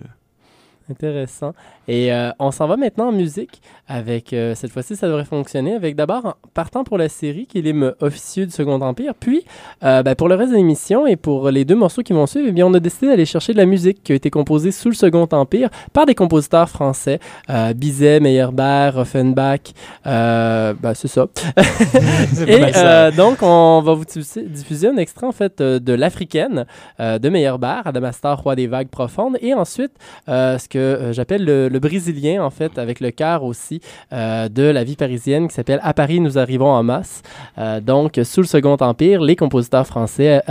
[0.90, 1.54] Intéressant.
[1.88, 5.74] Et euh, on s'en va maintenant en musique avec, euh, cette fois-ci, ça devrait fonctionner,
[5.74, 9.46] avec d'abord, partant pour la série, qui est l'hymne officieux du Second Empire, puis
[9.82, 12.48] euh, ben, pour le reste de l'émission et pour les deux morceaux qui vont suivre,
[12.48, 14.90] eh bien, on a décidé d'aller chercher de la musique qui a été composée sous
[14.90, 17.18] le Second Empire par des compositeurs français,
[17.74, 19.72] Bizet, Meyerbeer, Offenbach,
[20.04, 21.26] ben, c'est ça.
[22.46, 26.66] Et donc, on va vous diffuser, un extrait en fait de l'Africaine
[26.98, 29.92] de Meyerbeer, Adamastor, roi des vagues profondes, et ensuite
[30.26, 33.80] ce que euh, j'appelle le, brésilien en fait, avec le cœur aussi
[34.12, 37.22] euh, de la vie parisienne qui s'appelle À Paris, nous arrivons en masse.
[37.58, 40.42] Euh, donc, sous le Second Empire, les compositeurs français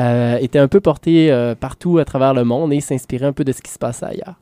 [0.41, 3.61] étaient un peu portés partout à travers le monde et s'inspiraient un peu de ce
[3.61, 4.35] qui se passait ailleurs.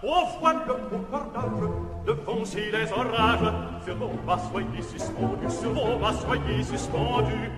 [0.01, 1.67] Au voile le concordage,
[2.07, 3.51] devant si les orages,
[3.83, 7.51] sur vos bas soyez suspendus, sur vos bas soyez suspendus.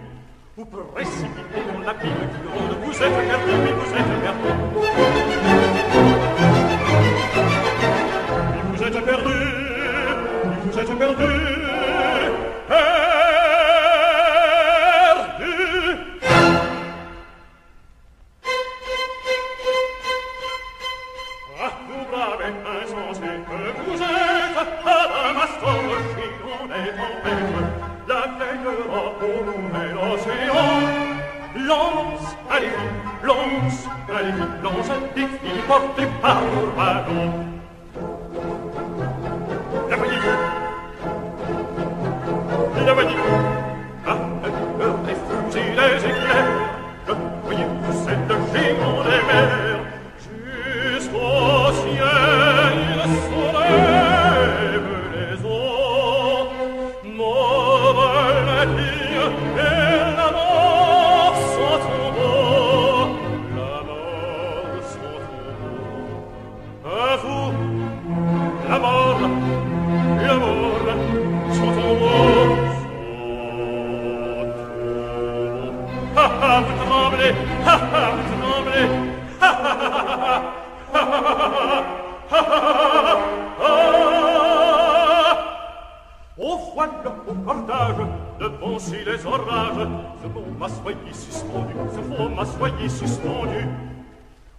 [0.58, 4.50] Vous précipitez dans la pile qui gronde, vous êtes perdu, oui, vous êtes perdu.
[4.74, 4.90] Oui,
[8.74, 9.36] vous êtes perdu,
[10.44, 10.98] oui, vous êtes.
[10.98, 11.51] Perdu.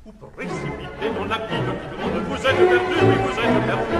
[0.05, 3.97] Vous précipitez la ville qui gronde, vous êtes perdu, oui, vous êtes perdu.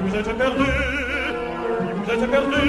[0.00, 0.68] Vous êtes perdu, oui,
[1.96, 2.30] vous êtes.
[2.30, 2.60] Perdu.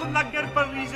[0.00, 0.88] Aujourd'hui que la guerre Paris,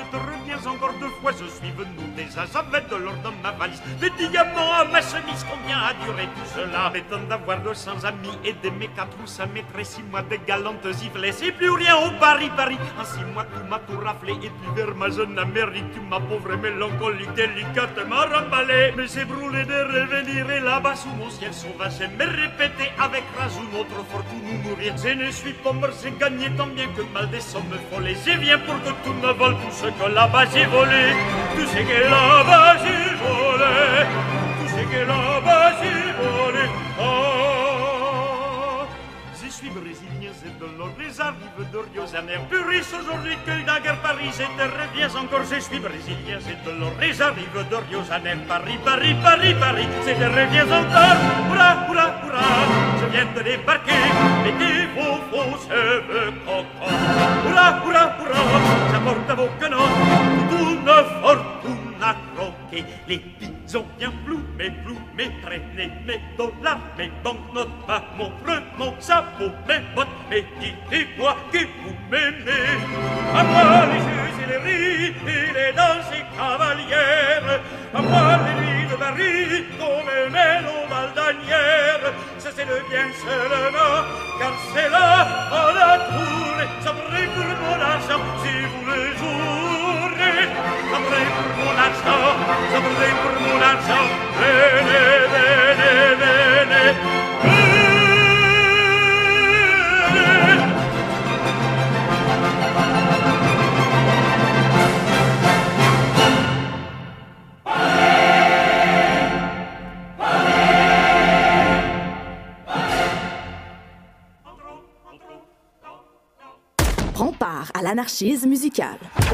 [0.66, 1.92] encore deux fois, je suis venu
[2.36, 6.24] as avec de l'or dans ma valise, des diamants à ma chemise, combien a duré
[6.34, 6.90] tout cela?
[6.90, 10.86] M'étonne d'avoir de cents amis et d'aimer quatre ou ça mettrait six mois de galantes
[11.02, 14.50] ivrées, c'est plus rien au Paris, Paris, en six mois tout m'a tout raflé, et
[14.50, 19.64] puis vers ma jeune Amérique, tu ma pauvre mélancolie délicate m'a remballé, mais j'ai brûlé
[19.64, 24.68] de revenir, et là-bas sous mon ciel sauvage, j'aime répéter avec rage notre fortune ou
[24.68, 28.08] mourir, je ne suis pauvre, j'ai gagné tant bien que mal des sommes folles.
[28.08, 31.12] Et viens pour que tout me vole tout ce que là-bas j'ai volé.
[31.56, 32.76] Tout ce que là-bas
[33.24, 34.06] volé.
[34.58, 36.64] Tout ce que là-bas j'ai volé.
[37.00, 38.84] Oh,
[39.42, 39.93] je suis brésilien,
[40.44, 42.44] c'est de l'or, les arrives de Rio Janeiro.
[42.50, 45.44] Plus riche aujourd'hui que naguère Paris, je te reviens encore.
[45.50, 48.40] Je suis brésilien, c'est de l'or, les arrives de Rio Janeiro.
[48.46, 51.18] Paris, Paris, Paris, Paris, je te reviens encore.
[51.48, 52.64] Hurrah, hurrah,
[53.00, 54.04] je viens de débarquer.
[54.48, 57.48] Et tes faux, cheveux coquins.
[57.48, 58.08] Hurrah, hurrah,
[58.92, 59.92] j'apporte à vos canons
[60.50, 60.90] toute une
[61.22, 61.94] fortune
[62.74, 62.84] croquer.
[63.08, 69.80] Les bisons bien plumés, plumés, traînés, mes dollars, mes banknotes, ma montre, mon chapeau, mes
[69.94, 70.44] bottes, mes
[70.90, 72.78] dites-moi qui vous m'aimez.
[73.34, 77.60] À moi les jeux et les et danses et cavalières,
[77.94, 82.12] à moi les nuits de Paris comme mène aux Valdanières.
[82.38, 84.04] Ça c'est le bien seulement,
[84.38, 89.83] car c'est là à la tour, ça brille pour mon argent si vous le jouerez.
[90.94, 91.20] Sobre
[93.06, 93.98] il murmuraccio,
[94.38, 95.00] bene,
[95.32, 97.13] bene, bene,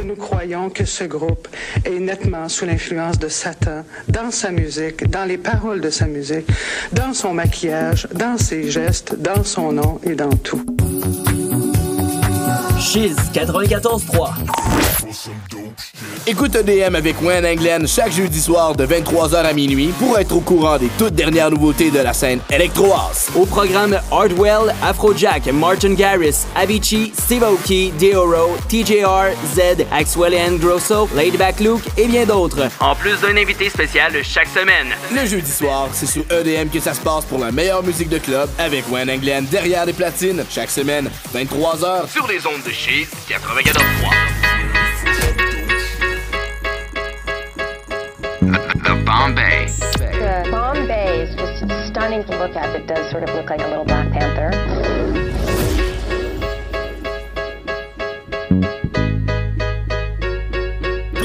[0.05, 1.49] Nous croyons que ce groupe
[1.85, 6.46] est nettement sous l'influence de Satan dans sa musique, dans les paroles de sa musique,
[6.92, 10.64] dans son maquillage, dans ses gestes, dans son nom et dans tout.
[12.79, 14.99] Chiz 94.3.
[16.27, 20.40] Écoute EDM avec Wayne England chaque jeudi soir de 23h à minuit pour être au
[20.40, 23.29] courant des toutes dernières nouveautés de la scène électro house.
[23.35, 31.09] Au programme Hardwell, Afrojack, Martin Garris, Avicii, Steve Aoki, Deoro, TJR, Z, Axwell and Grosso,
[31.16, 32.68] Laidback Luke et bien d'autres.
[32.79, 34.94] En plus d'un invité spécial chaque semaine.
[35.12, 38.18] Le jeudi soir, c'est sur EDM que ça se passe pour la meilleure musique de
[38.18, 43.09] club avec Wayne England derrière les platines chaque semaine, 23h sur les ondes de Chiz
[43.29, 44.49] 94.3.
[49.20, 49.66] Bombay.
[49.66, 52.74] The Bombay is just stunning to look at.
[52.74, 54.50] It does sort of look like a little Black Panther.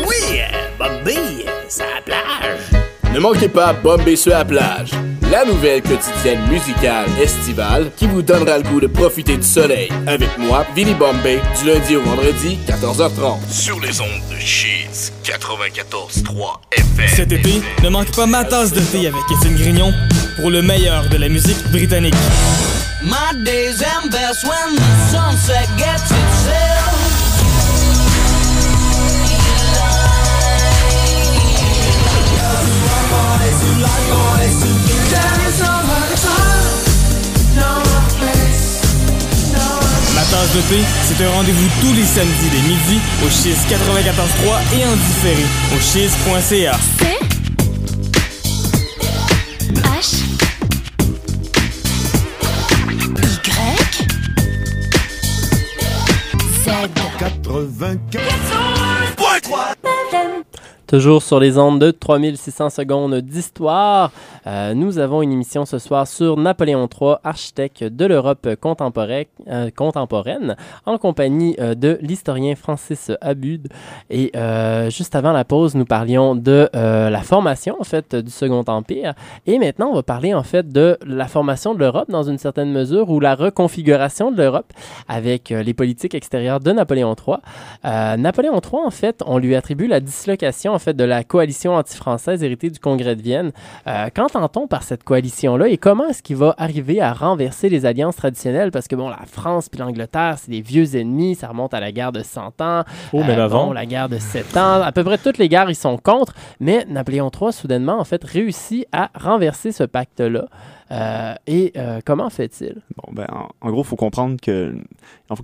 [0.05, 0.41] Oui,
[0.77, 3.13] Bombay, c'est la plage.
[3.13, 4.91] Ne manquez pas Bombay sur la plage,
[5.36, 9.89] la nouvelle quotidienne musicale estivale qui vous donnera le goût de profiter du soleil.
[10.08, 13.39] Avec moi, Billy Bombay, du lundi au vendredi, 14h30.
[13.52, 17.08] Sur les ondes de Cheese 94.3 FM.
[17.13, 19.91] Cet été, ne manque pas ma tasse de thé avec Étienne Grignon
[20.39, 22.15] pour le meilleur de la musique britannique.
[23.04, 26.95] My days end best when the sunset gets itself.
[40.36, 44.86] Tasse de thé, c'est un rendez-vous tous les samedis dès midi au Chiz 94.3 et
[44.86, 46.78] en différé au chiz.ca.
[49.76, 50.24] H
[53.24, 53.26] Y
[57.80, 57.82] Z.
[58.10, 59.76] 84
[60.88, 64.12] Toujours sur les ondes de 3600 secondes d'histoire,
[64.45, 69.71] euh, nous avons une émission ce soir sur Napoléon III, architecte de l'Europe contemporaine, euh,
[69.76, 73.67] contemporaine, en compagnie euh, de l'historien Francis Abud.
[74.12, 74.32] Et
[74.89, 79.13] juste avant la pause, nous parlions de la formation en fait du Second Empire.
[79.48, 82.71] Et maintenant, on va parler en fait de la formation de l'Europe dans une certaine
[82.71, 84.71] mesure ou la reconfiguration de l'Europe
[85.08, 87.38] avec les politiques extérieures de Napoléon III.
[88.17, 92.43] Napoléon III, en fait, on lui attribue la dislocation en fait de la coalition anti-française
[92.43, 93.51] héritée du Congrès de Vienne.
[93.88, 98.17] Euh, Qu'entend-on par cette coalition-là et comment est-ce qu'il va arriver à renverser les alliances
[98.17, 98.71] traditionnelles?
[98.71, 101.91] Parce que bon, la France puis l'Angleterre, c'est des vieux ennemis, ça remonte à la
[101.91, 102.83] guerre de 100 ans.
[103.13, 103.67] Oh, même avant.
[103.67, 106.33] bon, la guerre de 7 ans, à peu près toutes les guerres ils sont contre,
[106.59, 110.45] mais Napoléon III soudainement en fait réussit à renverser ce pacte-là.
[110.91, 112.82] Euh, et euh, comment fait-il?
[112.95, 113.28] Bon, ben,
[113.62, 114.76] en, gros, il faut comprendre que.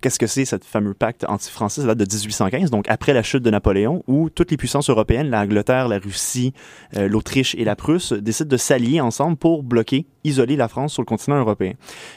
[0.01, 1.82] Qu'est-ce que c'est, ce fameux pacte anti-français?
[1.82, 5.30] Ça date de 1815, donc après la chute de Napoléon, où toutes les puissances européennes,
[5.30, 6.54] l'Angleterre, la Russie,
[6.95, 11.01] euh, l'Autriche et la Prusse, décident de s'allier ensemble pour bloquer, isoler la France sur
[11.01, 11.73] le continent européen.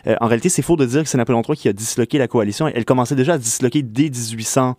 [0.07, 2.29] Euh, en réalité, c'est faux de dire que c'est Napoléon III qui a disloqué la
[2.29, 2.69] coalition.
[2.69, 4.77] Elle commençait déjà à disloquer dès 1800.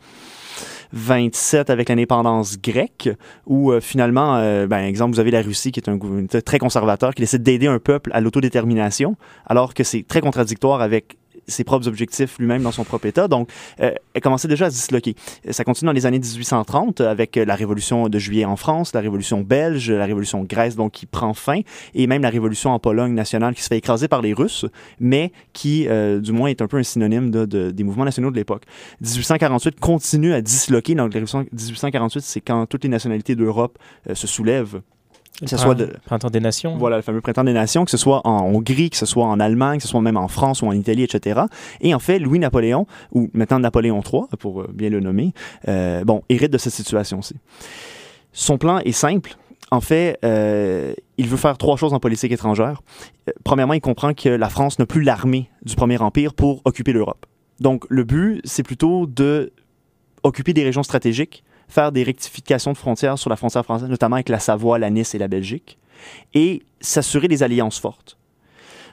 [0.95, 3.10] 27 avec l'indépendance grecque,
[3.45, 6.58] où euh, finalement, euh, ben, exemple, vous avez la Russie qui est un gouvernement très
[6.58, 11.63] conservateur, qui décide d'aider un peuple à l'autodétermination, alors que c'est très contradictoire avec ses
[11.63, 13.27] propres objectifs lui-même dans son propre État.
[13.27, 15.15] Donc, euh, elle commençait déjà à se disloquer.
[15.49, 19.41] Ça continue dans les années 1830 avec la révolution de juillet en France, la révolution
[19.41, 21.62] belge, la révolution Grèce, donc qui prend fin,
[21.93, 24.65] et même la révolution en Pologne nationale qui se fait écraser par les Russes,
[24.99, 28.31] mais qui, euh, du moins, est un peu un synonyme de, de, des mouvements nationaux
[28.31, 28.63] de l'époque.
[29.01, 30.95] 1848 continue à disloquer.
[30.95, 33.77] Donc, la révolution 1848, c'est quand toutes les nationalités d'Europe
[34.10, 34.81] euh, se soulèvent
[35.41, 36.77] que ce soit de printemps des nations.
[36.77, 39.39] Voilà, le fameux printemps des nations, que ce soit en Hongrie, que ce soit en
[39.39, 41.41] Allemagne, que ce soit même en France ou en Italie, etc.
[41.81, 45.33] Et en fait, Louis-Napoléon, ou maintenant Napoléon III, pour euh, bien le nommer,
[45.67, 47.35] euh, bon, hérite de cette situation-ci.
[48.31, 49.35] Son plan est simple.
[49.71, 52.81] En fait, euh, il veut faire trois choses en politique étrangère.
[53.27, 56.93] Euh, premièrement, il comprend que la France n'a plus l'armée du Premier Empire pour occuper
[56.93, 57.25] l'Europe.
[57.59, 59.51] Donc, le but, c'est plutôt de
[60.23, 61.43] occuper des régions stratégiques,
[61.75, 65.13] faire des rectifications de frontières sur la frontière française, notamment avec la Savoie, la Nice
[65.13, 65.77] et la Belgique,
[66.33, 68.17] et s'assurer des alliances fortes.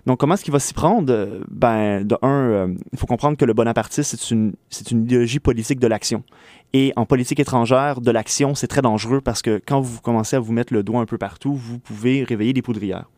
[0.05, 1.41] Donc, comment est-ce qu'il va s'y prendre?
[1.49, 5.39] Ben, de un, euh, il faut comprendre que le bonapartisme, c'est une, c'est une idéologie
[5.39, 6.25] politique de l'action.
[6.73, 10.41] Et en politique étrangère, de l'action, c'est très dangereux parce que quand vous commencez à
[10.41, 13.09] vous mettre le doigt un peu partout, vous pouvez réveiller des poudrières.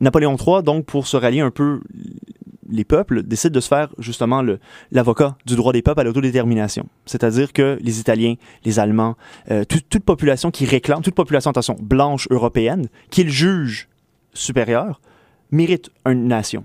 [0.00, 1.80] Napoléon III, donc, pour se rallier un peu
[2.68, 4.42] les peuples, décide de se faire justement
[4.92, 6.86] l'avocat du droit des peuples à l'autodétermination.
[7.06, 9.16] C'est-à-dire que les Italiens, les Allemands,
[9.50, 13.88] euh, toute, population qui réclame, toute population, attention, blanche européenne, qu'il juge
[14.32, 15.00] supérieure,
[15.50, 16.64] mérite une nation.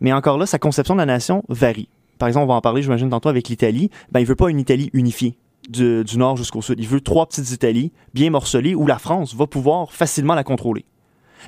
[0.00, 1.88] Mais encore là, sa conception de la nation varie.
[2.18, 3.90] Par exemple, on va en parler, j'imagine, tantôt avec l'Italie.
[4.10, 5.36] Ben, il veut pas une Italie unifiée.
[5.68, 6.80] Du, du nord jusqu'au sud.
[6.80, 10.84] Il veut trois petites Italies bien morcelées où la France va pouvoir facilement la contrôler.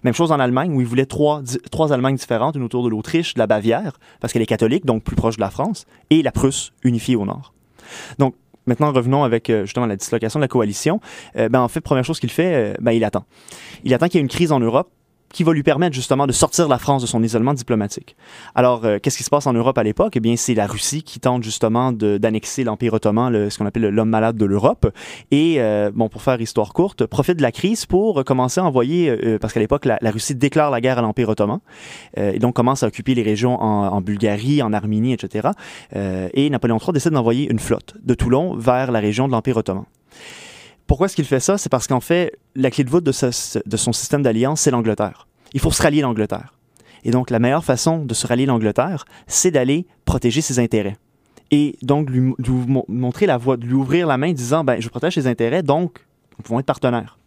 [0.03, 3.35] Même chose en Allemagne, où il voulait trois, trois Allemagnes différentes, une autour de l'Autriche,
[3.35, 6.33] de la Bavière, parce qu'elle est catholique, donc plus proche de la France, et la
[6.33, 7.53] Prusse, unifiée au nord.
[8.19, 8.35] Donc,
[8.67, 11.01] maintenant, revenons avec euh, justement la dislocation de la coalition.
[11.37, 13.25] Euh, ben, en fait, première chose qu'il fait, euh, ben, il attend.
[13.85, 14.91] Il attend qu'il y ait une crise en Europe
[15.35, 18.15] qui va lui permettre justement de sortir la France de son isolement diplomatique.
[18.55, 20.15] Alors, euh, qu'est-ce qui se passe en Europe à l'époque?
[20.17, 23.89] Eh bien, c'est la Russie qui tente justement d'annexer l'Empire ottoman, le- ce qu'on appelle
[23.89, 24.87] l'homme malade de l'Europe.
[25.33, 29.11] Et, euh, bon, pour faire histoire courte, profite de la crise pour commencer à envoyer,
[29.11, 31.59] euh, parce qu'à l'époque, la, la Russie déclare la guerre à l'Empire ottoman,
[32.17, 35.49] euh, et donc commence à occuper les régions en, en Bulgarie, en Arménie, etc.
[35.97, 39.57] Euh, et Napoléon III décide d'envoyer une flotte de Toulon vers la région de l'Empire
[39.57, 39.85] ottoman.
[40.87, 41.57] Pourquoi est-ce qu'il fait ça?
[41.59, 45.27] C'est parce qu'en fait, la clé de voûte de, son système d'alliance, c'est l'Angleterre.
[45.55, 46.55] Il faut se rallier l'Angleterre.
[47.05, 50.97] Et donc, la meilleure façon de se rallier l'Angleterre, c'est d'aller protéger ses intérêts.
[51.51, 54.89] Et donc, lui, lui mo- montrer la voie, lui ouvrir la main, disant, ben, je
[54.89, 56.05] protège ses intérêts, donc,
[56.39, 57.19] nous pouvons être partenaires.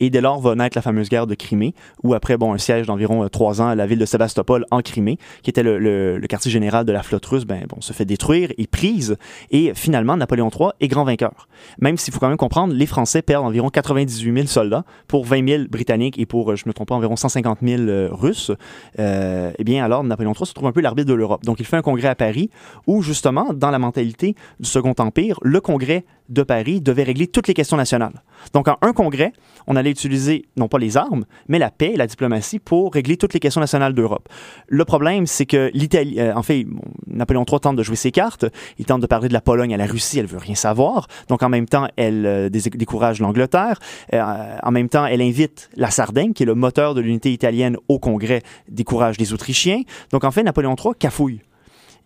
[0.00, 2.86] Et dès lors va naître la fameuse guerre de Crimée, où après bon, un siège
[2.86, 6.84] d'environ euh, trois ans la ville de Sébastopol en Crimée, qui était le, quartier général
[6.84, 9.16] de la flotte russe, ben, bon, se fait détruire et prise.
[9.50, 11.48] Et finalement, Napoléon III est grand vainqueur.
[11.80, 15.48] Même s'il faut quand même comprendre, les Français perdent environ 98 000 soldats pour 20
[15.48, 18.50] 000 Britanniques et pour, euh, je ne me trompe pas, environ 150 000 euh, Russes.
[18.98, 21.44] Eh bien, alors, Napoléon III se trouve un peu l'arbitre de l'Europe.
[21.44, 22.50] Donc, il fait un congrès à Paris
[22.86, 27.48] où, justement, dans la mentalité du Second Empire, le congrès de Paris devait régler toutes
[27.48, 28.22] les questions nationales.
[28.52, 29.32] Donc, en un congrès,
[29.66, 33.16] on allait utiliser non pas les armes, mais la paix et la diplomatie pour régler
[33.16, 34.28] toutes les questions nationales d'Europe.
[34.68, 36.66] Le problème, c'est que l'Italie, euh, en fait,
[37.06, 38.46] Napoléon III tente de jouer ses cartes.
[38.78, 40.18] Il tente de parler de la Pologne à la Russie.
[40.18, 41.08] Elle veut rien savoir.
[41.28, 43.78] Donc, en même temps, elle euh, décourage l'Angleterre.
[44.12, 47.76] Euh, en même temps, elle invite la Sardaigne, qui est le moteur de l'unité italienne
[47.88, 49.82] au Congrès, décourage les Autrichiens.
[50.12, 51.40] Donc, en fait, Napoléon III cafouille.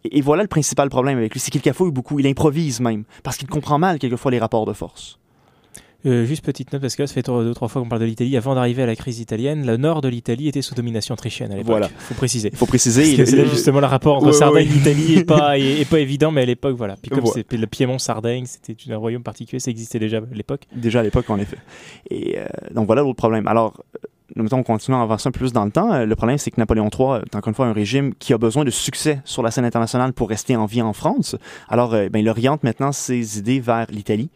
[0.04, 2.18] Et, et voilà le principal problème avec lui, c'est qu'il cafouille beaucoup.
[2.18, 5.18] Il improvise même, parce qu'il comprend mal quelquefois les rapports de force.
[6.06, 8.06] Euh, juste petite note, parce que là, ça fait deux, trois fois qu'on parle de
[8.06, 8.34] l'Italie.
[8.34, 11.56] Avant d'arriver à la crise italienne, le nord de l'Italie était sous domination autrichienne à
[11.56, 11.72] l'époque.
[11.72, 11.90] Voilà.
[11.98, 12.48] faut préciser.
[12.50, 13.18] Il faut préciser.
[13.18, 14.72] Parce que là, justement le rapport entre Ouais, Sardaigne ouais.
[14.72, 16.96] et l'Italie est pas, est, est pas évident, mais à l'époque, voilà.
[16.96, 20.62] Puis comme c'est le Piémont-Sardaigne, c'était un royaume particulier, ça existait déjà à l'époque.
[20.74, 21.58] Déjà à l'époque, en effet.
[22.08, 23.46] Et euh, donc voilà l'autre problème.
[23.46, 23.84] Alors,
[24.36, 25.92] mettons, on continue à avancer un peu plus dans le temps.
[25.92, 28.38] Euh, Le problème, c'est que Napoléon III est encore une fois un régime qui a
[28.38, 31.36] besoin de succès sur la scène internationale pour rester en vie en France.
[31.68, 34.30] Alors, euh, ben, il oriente maintenant ses idées vers l'Italie.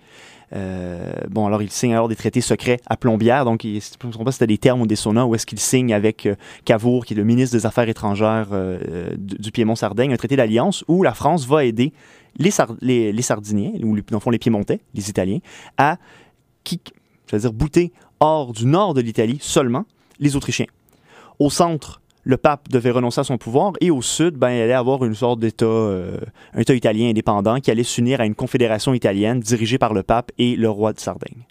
[0.55, 3.45] Euh, bon, alors il signe alors des traités secrets à Plombières.
[3.45, 5.47] Donc, il- si je ne trompe pas, c'était des termes ou des sonas où est-ce
[5.47, 6.28] qu'il signe avec
[6.64, 8.49] Cavour, qui est le ministre des Affaires étrangères
[9.16, 11.92] du, Piémont-Sardaigne, un traité d'alliance où la France va aider
[12.38, 15.38] les, Sard- les, les Sardiniens, ou dans le fond les Piémontais, les Italiens,
[15.76, 15.97] à
[16.62, 16.80] qui,
[17.28, 17.92] je veux dire, bouter
[18.25, 19.85] hors du nord de l'Italie seulement
[20.18, 20.66] les Autrichiens.
[21.39, 24.72] Au centre, le pape devait renoncer à son pouvoir et au sud, ben, il allait
[24.72, 26.16] avoir une sorte d'État, euh,
[26.55, 30.33] un État italien indépendant qui allait s'unir à une confédération italienne dirigée par le pape
[30.39, 31.45] et le roi de Sardaigne.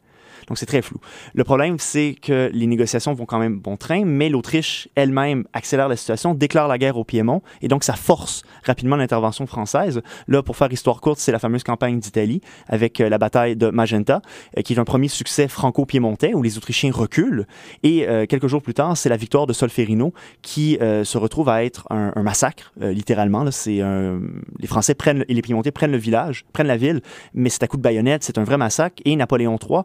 [0.47, 0.97] Donc c'est très flou.
[1.33, 5.87] Le problème, c'est que les négociations vont quand même bon train, mais l'Autriche elle-même accélère
[5.87, 10.01] la situation, déclare la guerre au Piémont, et donc ça force rapidement l'intervention française.
[10.27, 13.69] Là, pour faire histoire courte, c'est la fameuse campagne d'Italie avec euh, la bataille de
[13.69, 14.21] Magenta,
[14.57, 17.45] euh, qui est un premier succès franco-piémontais où les Autrichiens reculent.
[17.83, 21.63] Et euh, quelques jours plus tard, c'est la victoire de Solferino qui se retrouve à
[21.63, 23.43] être un, massacre, littéralement.
[23.43, 27.01] Les Français prennent et les Piémontais prennent le village, prennent la ville,
[27.33, 29.01] mais c'est à coup de baïonnette, c'est un vrai massacre.
[29.05, 29.81] Et Napoléon III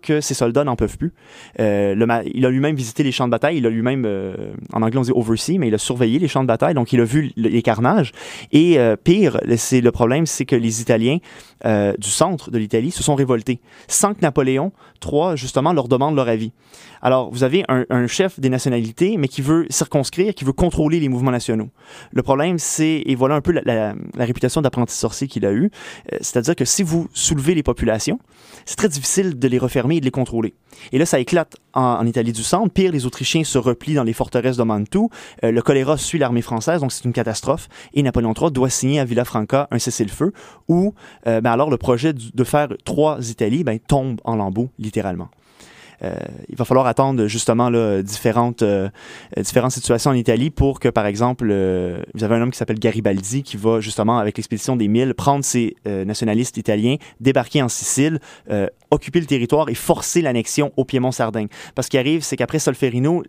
[0.00, 1.12] que ses soldats n'en peuvent plus.
[1.60, 1.94] Euh,
[2.34, 3.58] il a lui-même visité les champs de bataille.
[3.58, 6.42] Il a lui-même, euh, en anglais on dit oversee, mais il a surveillé les champs
[6.42, 6.74] de bataille.
[6.74, 8.12] Donc il a vu le- les carnages.
[8.52, 11.18] Et euh, pire, c'est le problème, c'est que les Italiens
[11.98, 13.58] du centre de l'Italie se sont révoltés
[13.88, 14.70] sans que Napoléon
[15.04, 16.52] III justement leur demande leur avis.
[17.02, 21.08] Alors vous avez un, chef des nationalités, mais qui veut circonscrire, qui veut contrôler les
[21.08, 21.68] mouvements nationaux.
[22.12, 25.70] Le problème, c'est et voilà un peu la, réputation d'apprenti sorcier qu'il a eu,
[26.12, 28.18] euh, c'est-à-dire que si vous soulevez les populations,
[28.64, 30.54] c'est très difficile de les refermer et de les contrôler.
[30.92, 32.72] Et là, ça éclate en, Italie du centre.
[32.72, 35.10] Pire, les Autrichiens se replient dans les forteresses de Mantoue.
[35.44, 37.68] Euh, le choléra suit l'armée française, donc c'est une catastrophe.
[37.94, 40.32] Et Napoléon III doit signer à Villafranca un cessez-le-feu
[40.68, 40.94] où,
[41.26, 45.28] euh, ben alors, le projet de faire trois Italies ben, tombe en lambeaux, littéralement.
[46.02, 46.14] Euh,
[46.48, 48.88] il va falloir attendre justement là, différentes, euh,
[49.36, 52.78] différentes situations en Italie pour que, par exemple, euh, vous avez un homme qui s'appelle
[52.78, 55.44] Garibaldi qui va justement, avec l'expédition des Mille, prendre
[55.86, 58.18] euh, nationalistes italiens, débarquer en Sicile,
[58.90, 61.48] occuper le territoire et forcer l'annexion au Piémont-Sardaigne.
[61.74, 63.22] Parce ce qui arrive, c'est qu'après Solferino,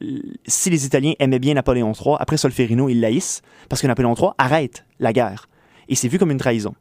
[0.45, 4.31] si les Italiens aimaient bien Napoléon III, après Solferino, ils l'haïssent parce que Napoléon III
[4.37, 5.47] arrête la guerre.
[5.87, 6.75] Et c'est vu comme une trahison.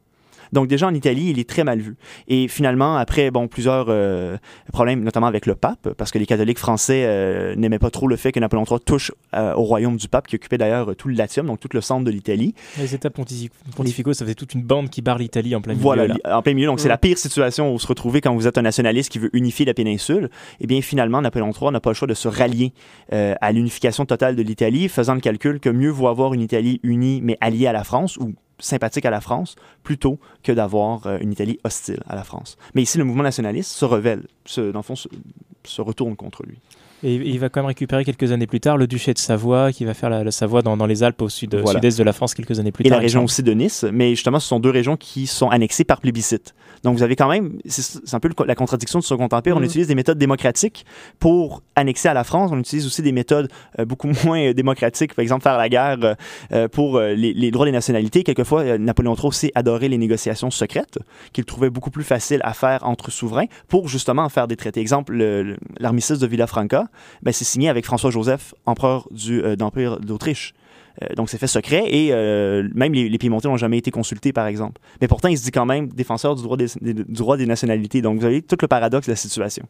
[0.53, 1.97] Donc déjà en Italie, il est très mal vu.
[2.29, 4.37] Et finalement, après bon plusieurs euh,
[4.73, 8.17] problèmes, notamment avec le pape, parce que les catholiques français euh, n'aimaient pas trop le
[8.17, 11.15] fait que Napoléon III touche euh, au royaume du pape, qui occupait d'ailleurs tout le
[11.15, 12.55] Latium, donc tout le centre de l'Italie.
[12.79, 15.83] Les États pontifi- pontificaux, ça faisait toute une bande qui barre l'Italie en plein milieu.
[15.83, 16.15] Voilà, là.
[16.37, 16.67] en plein milieu.
[16.67, 19.31] Donc, c'est la pire situation où se retrouver quand vous êtes un nationaliste qui veut
[19.33, 20.31] unifier la péninsule.
[20.61, 22.73] Eh bien, finalement, Napoléon III n'a pas le choix de se rallier
[23.11, 27.21] à l'unification totale de l'Italie, faisant le calcul que mieux vaut avoir une Italie unie
[27.23, 31.33] mais alliée à la France ou sympathique à la France, plutôt que d'avoir euh, une
[31.33, 32.57] Italie hostile à la France.
[32.75, 34.23] Mais ici, le mouvement nationaliste se révèle,
[34.57, 36.59] dans le fond, se retourne contre lui.
[37.05, 39.85] Et il va quand même récupérer quelques années plus tard le duché de Savoie, qui
[39.85, 41.79] va faire la, la Savoie dans, dans les Alpes au sud, Voilà.
[41.79, 42.99] sud-est de la France quelques années plus et tard.
[42.99, 43.85] la il me région aussi de Nice.
[43.93, 46.55] Mais justement, ce sont deux régions qui sont annexées par plébiscite.
[46.85, 49.57] Donc, vous avez quand même, c'est c'est un peu le- la contradiction du Second Empire.
[49.57, 49.65] On Mhm.
[49.67, 50.85] utilise des méthodes démocratiques
[51.19, 52.51] pour annexer à la France.
[52.53, 56.17] On utilise aussi des méthodes euh, beaucoup moins euh, démocratiques, par exemple faire la guerre
[56.53, 58.23] euh, pour euh, les, les droits des nationalités.
[58.25, 60.99] Quelquefois, euh, Napoléon III aussi adorait les négociations secrètes,
[61.33, 64.81] qu'il trouvait beaucoup plus faciles à faire entre souverains pour justement en faire des traités.
[64.81, 66.88] Exemple, le- le- l'armistice de Villafranca,
[67.23, 70.55] ben, c'est signé avec François-Joseph, empereur du, euh, d'Empire d'Autriche.
[71.03, 74.33] Euh, donc, c'est fait secret et euh, même les, les Piémontais n'ont jamais été consultés,
[74.33, 74.81] par exemple.
[75.01, 77.47] Mais pourtant, il se dit quand même défenseur du droit des, des- du droit des
[77.47, 78.03] nationalités.
[78.03, 79.65] Donc, vous avez tout le paradoxe de la situation.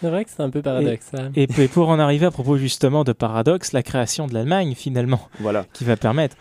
[0.00, 1.30] C'est vrai que c'est un peu paradoxal.
[1.36, 5.20] Et, et pour en arriver à propos justement de paradoxe, la création de l'Allemagne finalement,
[5.40, 5.64] Voilà.
[5.72, 6.36] qui va permettre,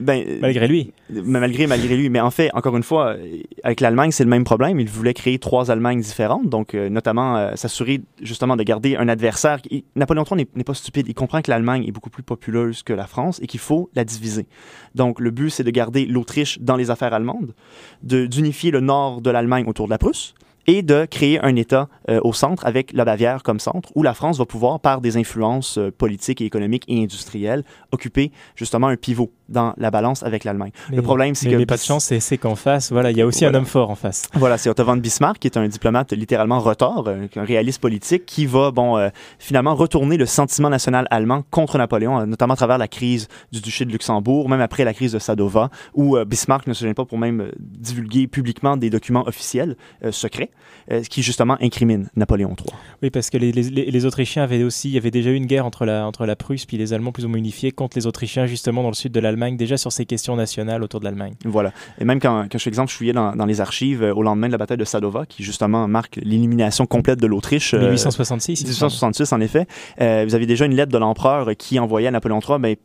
[0.00, 2.08] Ben, malgré lui, Mais malgré, malgré lui.
[2.08, 4.80] Mais en fait, encore une fois, euh, avec l'Allemagne, c'est le même problème.
[4.80, 9.08] Il voulait créer trois Allemagnes différentes, donc euh, notamment euh, s'assurer justement de garder un
[9.08, 9.60] adversaire.
[9.60, 11.06] qui- Napoléon III n'est- pas stupide.
[11.08, 14.04] Il comprend que l'Allemagne est beaucoup plus populeuse que la France et qu'il faut la
[14.04, 14.46] diviser.
[14.94, 17.54] Donc le but, c'est de garder l'Autriche dans les affaires allemandes,
[18.02, 20.34] de- d'unifier le nord de l'Allemagne autour de la Prusse
[20.66, 24.14] et de créer un État euh, au centre avec la Bavière comme centre, où la
[24.14, 28.96] France va pouvoir, par des influences euh, politiques et économiques et industrielles, occuper justement un
[28.96, 30.70] pivot dans la balance avec l'Allemagne.
[30.90, 33.26] Le problème, c'est que mais pas de chance, c'est- qu'en face, voilà, il y a
[33.26, 33.58] aussi Voilà.
[33.58, 34.28] un homme fort en face.
[34.34, 38.24] voilà, c'est Otto von Bismarck, qui est un diplomate littéralement retard, euh, un réaliste politique,
[38.24, 39.08] qui va, bon, euh,
[39.38, 43.84] finalement retourner le sentiment national allemand contre Napoléon, notamment à travers la crise du duché
[43.84, 47.18] de Luxembourg, même après la crise de Sadova, où Bismarck ne se gêne pas pour
[47.18, 49.76] même divulguer publiquement des documents officiels
[50.10, 50.50] secrets,
[50.90, 52.74] euh, qui justement incriminent Napoléon III.
[53.02, 55.34] Oui, parce que les, les- les- les Autrichiens avaient aussi, il y avait déjà eu
[55.34, 57.96] une guerre entre la, entre la Prusse puis les Allemands plus ou moins unifiés contre
[57.96, 61.04] les Autrichiens justement dans le sud de l'Allemagne, déjà sur ces questions nationales autour de
[61.04, 61.34] l'Allemagne.
[61.44, 61.72] Voilà.
[62.00, 64.22] Et même quand, quand je fais exemple, je fouillais dans, dans les archives euh, au
[64.22, 67.74] lendemain de la bataille de Sadova, qui justement marque l'élimination complète de l'Autriche.
[67.74, 68.60] euh, 1866.
[68.62, 68.90] il me semble.
[68.92, 69.66] 1866, en effet.
[70.00, 72.76] Euh, vous avez déjà une lettre de l'empereur qui envoyait à Napoléon III, ben,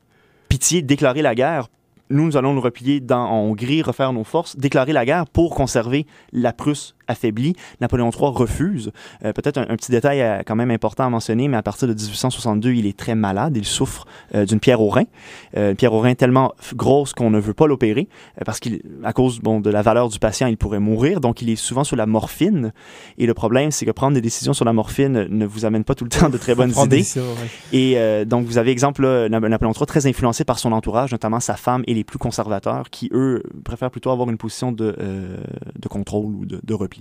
[0.49, 1.68] pitié, déclarer la guerre.
[2.09, 5.53] Nous, nous allons nous replier dans, en Hongrie, refaire nos forces, déclarer la guerre pour
[5.55, 7.55] conserver la Prusse affaiblie.
[7.82, 8.91] Napoléon III refuse.
[9.26, 11.88] Euh, Peut-être un, un petit détail euh, quand même important à mentionner, mais à partir
[11.88, 13.55] de 1862, il est très malade.
[13.58, 14.05] Il souffre
[14.36, 15.03] euh, d'une pierre au rein.
[15.55, 18.08] Une pierre au rein tellement grosse qu'on ne veut pas l'opérer
[18.45, 21.20] parce qu'à cause bon, de la valeur du patient, il pourrait mourir.
[21.22, 22.72] Donc, il est souvent sur la morphine.
[23.18, 25.95] Et le problème, c'est que prendre des décisions sur la morphine ne vous amène pas
[25.95, 26.97] tout le temps de très bonnes idées.
[26.97, 27.24] décisions,
[27.74, 27.78] ouais.
[27.78, 31.39] Et donc, vous avez exemple, là, Nap- Napoléon III, très influencé par son entourage, notamment
[31.39, 34.95] sa femme et les plus conservateurs, qui, eux, préfèrent plutôt avoir une position de,
[35.80, 36.97] de contrôle ou de, de repli.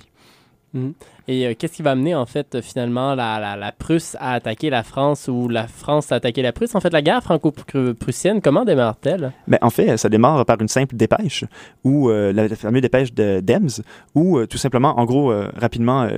[0.77, 0.93] Mhm.
[1.29, 4.83] Et euh, qu'est-ce qui va amener, en fait, finalement, la, la, Prusse à attaquer la
[4.83, 6.75] France ou la France à attaquer la Prusse?
[6.75, 9.33] En fait, la guerre franco-prussienne, comment démarre-t-elle?
[9.49, 11.45] Ben, en fait, ça démarre par une simple dépêche,
[11.85, 13.83] ou euh, la, fameuse dépêche de d'Ems,
[14.15, 16.09] où euh, tout simplement, en gros, rapidement,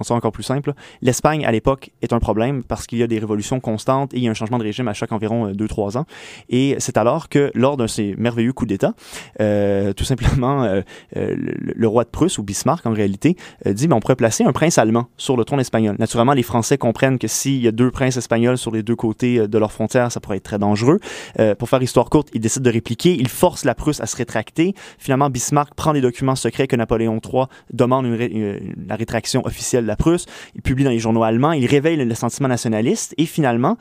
[0.00, 0.72] on soit encore plus simple,
[1.02, 4.22] l'Espagne à l'époque est un problème parce qu'il y a des révolutions constantes et il
[4.22, 6.04] y a un changement de régime à chaque environ 2-3 ans.
[6.48, 8.92] Et c'est alors que, lors d'un de ces merveilleux coups d'État,
[9.40, 10.82] euh, tout simplement, euh,
[11.16, 13.36] euh, le, roi de Prusse, ou Bismarck en réalité,
[13.66, 15.96] euh, dit, mais on pourrait placer un prince allemand sur le trône espagnol.
[15.98, 19.38] Naturellement, les Français comprennent que s'il y a deux princes espagnols sur les deux côtés
[19.38, 20.98] euh, de leurs frontières, ça pourrait être très dangereux.
[21.38, 24.16] Euh, pour faire histoire courte, ils décident de répliquer, ils forcent la Prusse à se
[24.16, 24.74] rétracter.
[24.98, 29.44] Finalement, Bismarck prend des documents secrets que Napoléon III demande une ré- une- la rétraction
[29.46, 30.26] officielle la Prusse.
[30.54, 33.76] Il publie dans les journaux allemands, il réveille le, sentiment nationaliste et finalement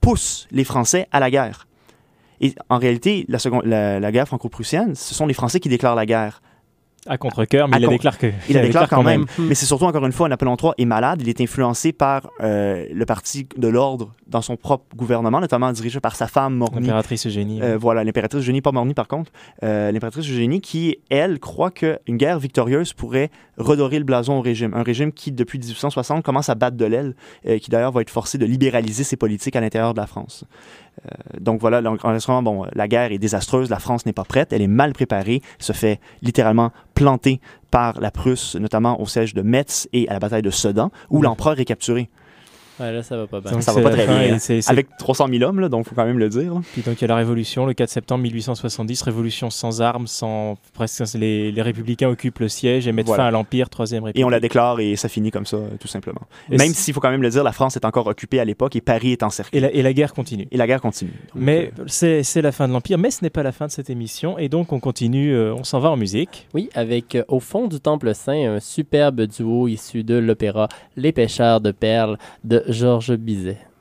[0.00, 1.66] pousse les Français à la guerre.
[2.40, 5.94] Et en réalité, la, seconde, la, la guerre franco-prussienne, ce sont les Français qui déclarent
[5.94, 6.42] la guerre.
[7.06, 8.28] À contre-cœur, mais À il la con- déclare que.
[8.48, 9.24] Il la déclare quand même.
[9.38, 11.20] Mais c'est surtout, encore une fois, Napoléon III est malade.
[11.20, 15.98] Il est influencé par euh, le parti de l'ordre dans son propre gouvernement, notamment dirigé
[15.98, 16.80] par sa femme Morny.
[16.80, 17.60] L'impératrice Eugénie.
[17.60, 19.32] Euh, voilà, l'impératrice Eugénie, pas Morny par contre.
[19.64, 24.72] Euh, l'impératrice Eugénie qui, elle, croit qu'une guerre victorieuse pourrait redorer le blason au régime.
[24.74, 27.14] Un régime qui, depuis 1860, commence à battre de l'aile,
[27.60, 30.44] qui d'ailleurs va être forcé de libéraliser ses politiques à l'intérieur de la France.
[31.06, 34.62] Euh, donc voilà, résumé, bon, la guerre est désastreuse, la France n'est pas prête, elle
[34.62, 37.40] est mal préparée, se fait littéralement planter
[37.70, 41.22] par la Prusse, notamment au siège de Metz et à la bataille de Sedan, où
[41.22, 42.10] l'empereur est capturé.
[42.80, 43.52] Ouais, là, ça va pas bien.
[43.52, 44.22] Donc, ça va pas très bien.
[44.22, 46.54] et c'est- c'est- Avec 300 000 hommes, là, donc faut quand même le dire.
[46.54, 46.60] là.
[46.72, 50.56] Puis donc il y a la Révolution, le 4 septembre 1870, révolution sans armes, sans
[50.72, 53.24] presque les, les républicains occupent le siège et mettent Voilà.
[53.24, 54.20] fin à l'empire, troisième république.
[54.22, 56.22] Et on la déclare et ça finit comme ça, euh, tout simplement.
[56.50, 58.44] Et Même si- s'il faut quand même le dire, la France est encore occupée à
[58.44, 59.58] l'époque et Paris est encerclé.
[59.58, 60.48] Et la, et la guerre continue.
[60.50, 61.10] Et la guerre continue.
[61.34, 63.66] Donc, Mais euh, c'est c'est la fin de l'empire, mais ce n'est pas la fin
[63.66, 66.48] de cette émission et donc on continue, euh, on s'en va en musique.
[66.54, 71.12] Oui, avec euh, Au fond du Temple Saint, un superbe duo issu de l'opéra Les
[71.12, 73.71] pêcheurs de perles de Georges Bizet.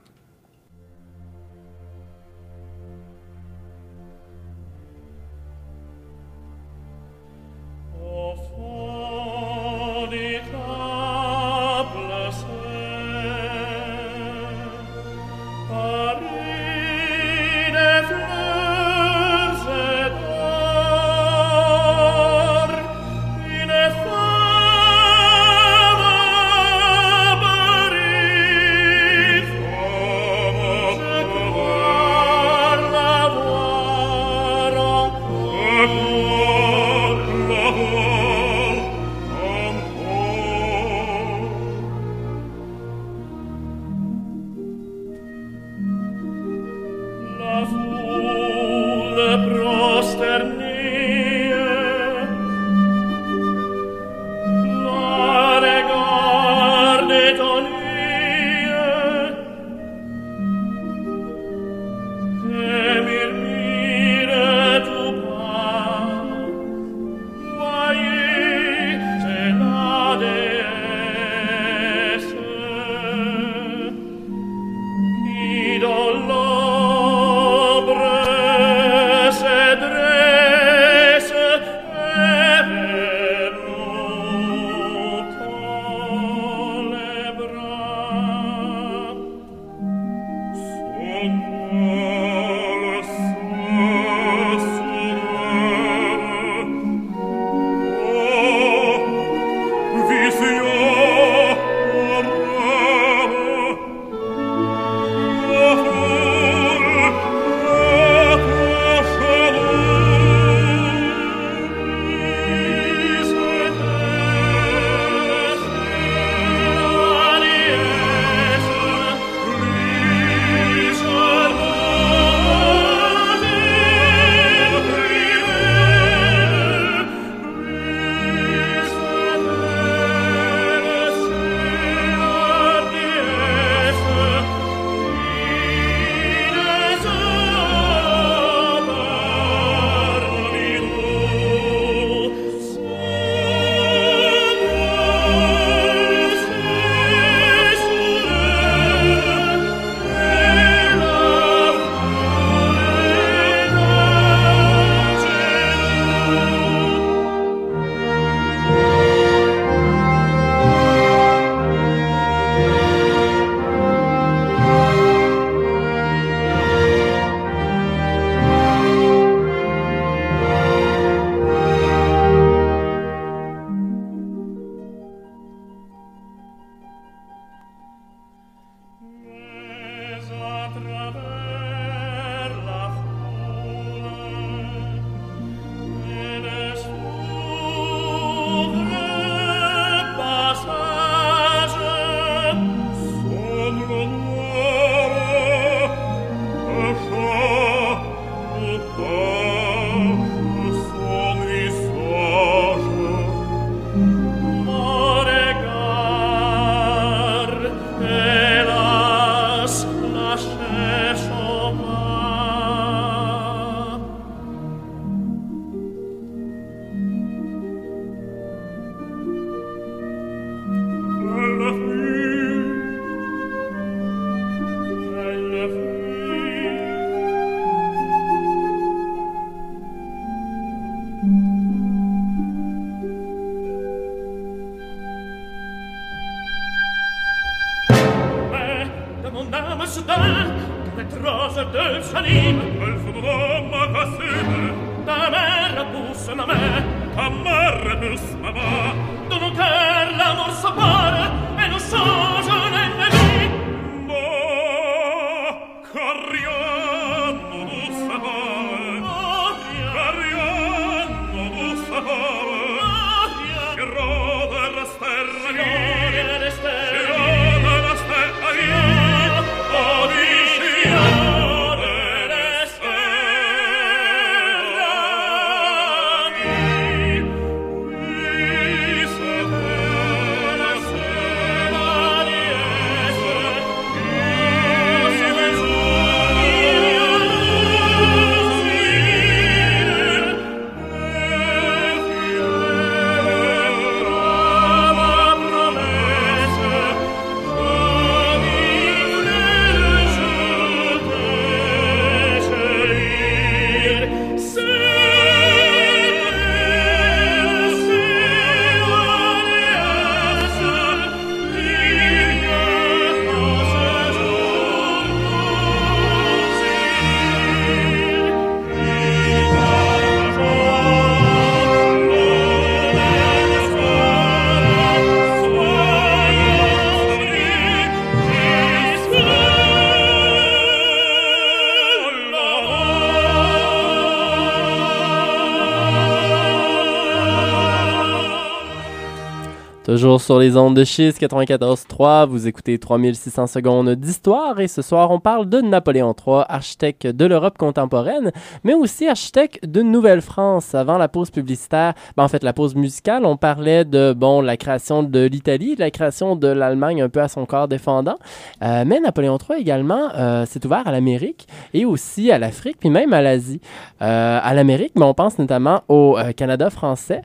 [340.19, 345.19] Sur les ondes de Chiz 94.3, vous écoutez 3600 secondes d'histoire et ce soir on
[345.19, 348.31] parle de Napoléon III, architecte de l'Europe contemporaine,
[348.63, 350.75] mais aussi architecte de Nouvelle-France.
[350.75, 354.57] Avant la pause publicitaire, ben, en fait la pause musicale, on parlait de bon la
[354.57, 358.17] création de l'Italie, la création de l'Allemagne un peu à son corps défendant,
[358.63, 362.89] Euh, mais Napoléon III également euh, s'est ouvert à l'Amérique et aussi à l'Afrique, puis
[362.89, 363.61] même à l'Asie.
[364.01, 367.21] Euh, à l'Amérique, ben, on pense notamment au Canada français.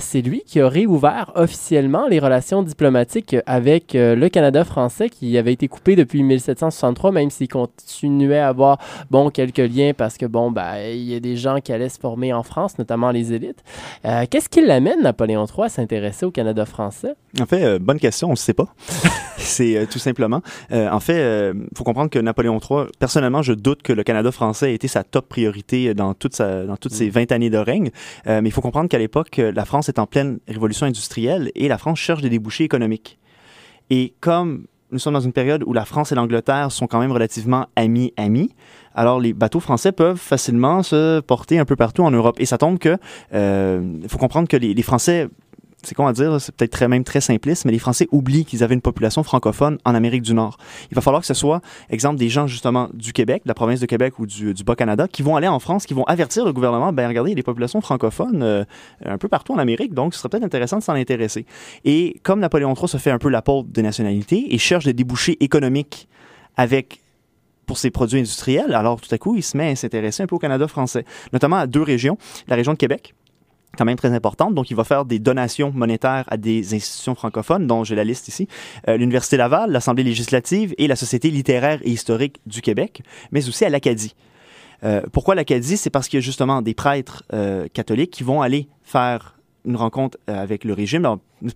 [0.00, 5.36] C'est lui qui a réouvert officiellement les relations diplomatiques avec euh, le Canada français qui
[5.38, 8.78] avait été coupé depuis 1763, même s'il continuait à avoir
[9.10, 11.98] bon, quelques liens parce que bon, ben, il y a des gens qui allaient se
[11.98, 13.62] former en France, notamment les élites.
[14.04, 17.14] Euh, Qu'est-ce qui l'amène, Napoléon III, à s'intéresser au Canada français?
[17.40, 18.68] En fait, euh, bonne question, on ne sait pas.
[19.36, 20.40] C'est tout simplement.
[20.70, 24.70] en fait, il faut comprendre que Napoléon III, personnellement, je doute que le Canada français
[24.70, 27.90] ait été sa top priorité dans, toute sa, dans toutes ses 20 années de règne.
[28.26, 31.76] Mais il faut comprendre qu'à l'époque, la France est en pleine révolution industrielle et la
[31.76, 33.18] France cherche des débouchés économiques.
[33.90, 37.10] Et comme nous sommes dans une période où la France et l'Angleterre sont quand même
[37.10, 38.54] relativement amis-amis,
[38.94, 42.36] alors les bateaux français peuvent facilement se porter un peu partout en Europe.
[42.38, 42.96] Et ça tombe que,
[43.32, 45.28] il faut comprendre que les Français
[45.84, 48.62] c'est con à dire, c'est peut-être très, même très simpliste, mais les Français oublient qu'ils
[48.62, 50.56] avaient une population francophone en Amérique du Nord.
[50.90, 51.60] Il va falloir que ce soit,
[51.90, 55.08] exemple, des gens justement du Québec, de la province de Québec ou du, du Bas-Canada,
[55.08, 57.36] qui vont aller en France, qui vont avertir le gouvernement, ben regardez, il y a
[57.36, 58.64] des populations francophones euh,
[59.04, 61.46] un peu partout en Amérique, donc ce serait peut-être intéressant de s'en intéresser.
[61.84, 65.36] Et comme Napoléon III se fait un peu l'apôtre des nationalités et cherche des débouchés
[65.42, 66.08] économiques
[66.56, 67.00] avec
[67.66, 70.36] pour ses produits industriels, alors tout à coup, il se met à s'intéresser un peu
[70.36, 73.14] au Canada français, notamment à deux régions, la région de Québec,
[73.76, 74.54] quand même très importante.
[74.54, 78.28] Donc, il va faire des donations monétaires à des institutions francophones, dont j'ai la liste
[78.28, 78.48] ici.
[78.88, 83.02] Euh, L'Université Laval, l'Assemblée législative et la Société littéraire et historique du Québec,
[83.32, 84.14] mais aussi à l'Acadie.
[84.84, 85.76] Euh, pourquoi l'Acadie?
[85.76, 89.76] C'est parce qu'il y a justement des prêtres euh, catholiques qui vont aller faire une
[89.76, 91.02] rencontre euh, avec le régime,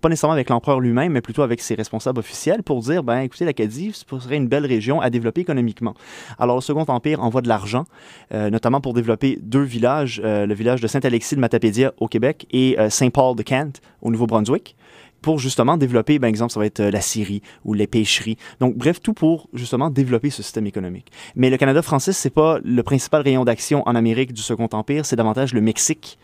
[0.01, 3.45] pas nécessairement avec l'empereur lui-même, mais plutôt avec ses responsables officiels pour dire, ben écoutez,
[3.45, 5.93] l'Acadie serait une belle région à développer économiquement.
[6.37, 7.85] Alors le Second Empire envoie de l'argent,
[8.33, 12.47] euh, notamment pour développer deux villages, euh, le village de Saint-Alexis de Matapédia au Québec
[12.51, 14.75] et Saint-Paul de Kent au Nouveau-Brunswick
[15.21, 18.37] pour justement développer, par exemple, ça va être la scierie ou les pêcheries.
[18.59, 21.11] Donc, bref, tout pour justement développer ce système économique.
[21.35, 25.05] Mais le Canada français, c'est pas le principal rayon d'action en Amérique du Second Empire,
[25.05, 26.17] c'est davantage le Mexique.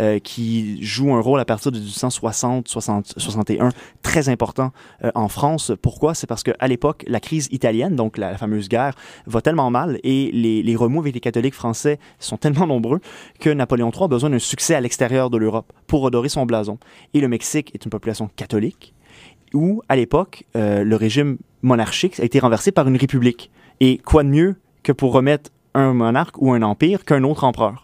[0.00, 3.68] Euh, qui joue un rôle à partir de 1860, 60, 61,
[4.02, 4.72] très important
[5.04, 5.72] euh, en France.
[5.82, 6.14] Pourquoi?
[6.14, 8.94] C'est parce qu'à l'époque, la crise italienne, donc la, fameuse guerre,
[9.26, 13.00] va tellement mal et les, remous avec les catholiques français sont tellement nombreux
[13.38, 16.78] que Napoléon III a besoin d'un succès à l'extérieur de l'Europe pour redorer son blason.
[17.14, 18.94] Et le Mexique est une population catholique
[19.54, 23.50] où, à l'époque, euh, le régime monarchique a été renversé par une république.
[23.80, 27.83] Et quoi de mieux que pour remettre un monarque ou un empire qu'un autre empereur?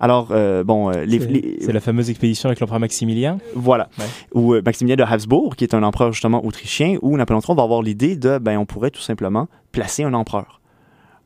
[0.00, 3.38] Alors, euh, bon, euh, les, C'est- les- C'est la fameuse expédition avec l'empereur Maximilien.
[3.54, 3.88] Voilà.
[4.34, 7.62] Ou euh, Maximilien de Habsbourg, qui est un empereur justement autrichien, où Napoléon III va
[7.62, 10.60] avoir l'idée de, ben, on pourrait tout simplement placer un empereur.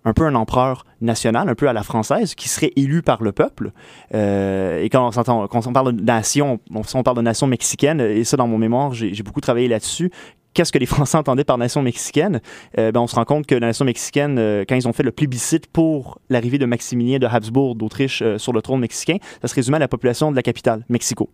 [0.06, 3.32] Un peu un empereur national, un peu à la française, qui serait élu par le
[3.32, 3.72] peuple.
[4.14, 7.46] Euh, et quand on, s'entend- quand on parle de nation, on, on parle de nation
[7.46, 10.10] mexicaine, et ça dans mon mémoire, j'ai beaucoup travaillé là-dessus.
[10.60, 12.42] Qu'est-ce que les Français entendaient par nation mexicaine?
[12.78, 15.02] Euh, ben, on se rend compte que la nation mexicaine, euh, quand ils ont fait
[15.02, 19.48] le plébiscite pour l'arrivée de Maximilien de Habsbourg d'Autriche euh, sur le trône mexicain, ça
[19.48, 21.30] se résumait à la population de la capitale, Mexico.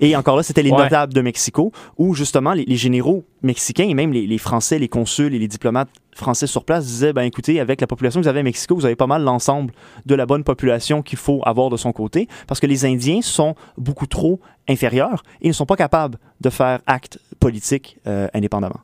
[0.00, 0.82] Et encore là, c'était les Ouais.
[0.84, 4.88] notables de Mexico, où justement les, les généraux mexicains et même les, les Français, les
[4.88, 8.28] consuls et les diplomates français sur place disaient, ben écoutez, avec la population que vous
[8.28, 9.72] avez à Mexico, vous avez pas mal l'ensemble
[10.04, 13.54] de la bonne population qu'il faut avoir de son côté, parce que les Indiens sont
[13.76, 18.80] beaucoup trop inférieurs et ne sont pas capables de faire acte politique euh, indépendamment.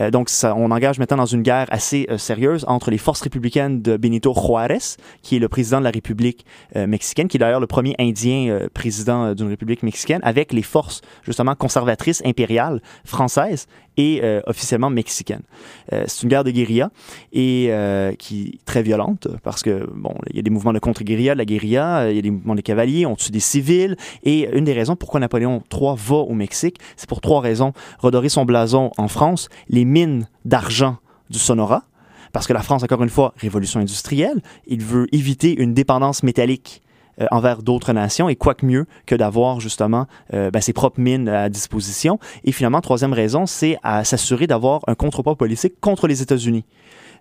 [0.00, 3.82] Euh, donc, on engage maintenant dans une guerre assez euh, sérieuse entre les forces républicaines
[3.82, 6.44] de Benito Juárez, qui est le président de la République
[6.76, 11.00] euh, mexicaine, qui est d'ailleurs le premier Indien président d'une République mexicaine, avec les forces
[11.22, 13.66] justement conservatrices impériales françaises
[13.96, 15.42] et euh, officiellement mexicaines.
[15.92, 16.90] Euh, c'est une guerre de guérilla
[17.32, 20.78] et euh, qui est très violente parce que bon, il y a des mouvements de
[20.78, 23.96] contre-guérilla, de la guérilla, il y a des mouvements de cavaliers, on tue des civils
[24.22, 28.28] et une des raisons pourquoi Napoléon III va au Mexique, c'est pour trois raisons redorer
[28.28, 30.96] son blason en France, les mines d'argent
[31.30, 31.84] du Sonora,
[32.32, 36.82] parce que la France, encore une fois, révolution industrielle, il veut éviter une dépendance métallique
[37.20, 41.00] euh, envers d'autres nations, et quoi que mieux que d'avoir justement euh, ben, ses propres
[41.00, 42.18] mines à disposition.
[42.44, 46.64] Et finalement, troisième raison, c'est à s'assurer d'avoir un contrepoids politique contre les États-Unis.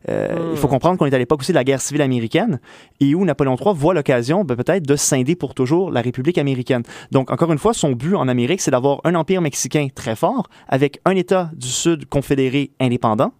[0.09, 2.59] Euh, Il faut comprendre qu'on est à l'époque aussi de la guerre civile américaine
[2.99, 6.83] et où Napoléon III voit l'occasion ben, peut-être de scinder pour toujours la République américaine.
[7.11, 10.47] Donc, encore une fois, son but en Amérique, c'est d'avoir un empire mexicain très fort
[10.67, 13.33] avec un État du Sud confédéré indépendant,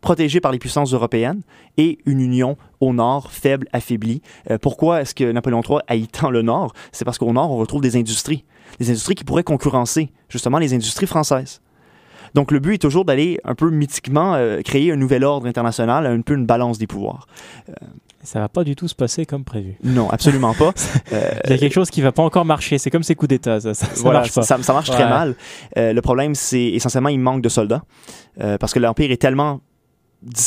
[0.00, 1.42] protégé par les puissances européennes,
[1.76, 4.22] et une union au nord faible, affaiblie.
[4.50, 6.72] Euh, pourquoi est-ce que Napoléon III haït tant le nord?
[6.92, 8.44] C'est parce qu'au nord, on retrouve des industries.
[8.78, 11.60] Des industries qui pourraient concurrencer justement les industries françaises.
[12.34, 16.06] Donc le but est toujours d'aller un peu mythiquement euh, créer un nouvel ordre international,
[16.06, 17.26] un peu une balance des pouvoirs.
[18.22, 19.76] Ça va pas du tout se passer comme prévu.
[19.82, 20.72] Non, absolument pas.
[21.12, 22.76] Euh, Il y a quelque chose qui va pas encore marcher.
[22.76, 24.42] C'est comme ces coups d'État, ça, ça, ça voilà, marche pas.
[24.42, 25.36] Ça, ça marche très mal.
[25.78, 27.82] Euh, le problème, c'est essentiellement, il manque de soldats.
[28.40, 29.60] Euh, parce que l'Empire est tellement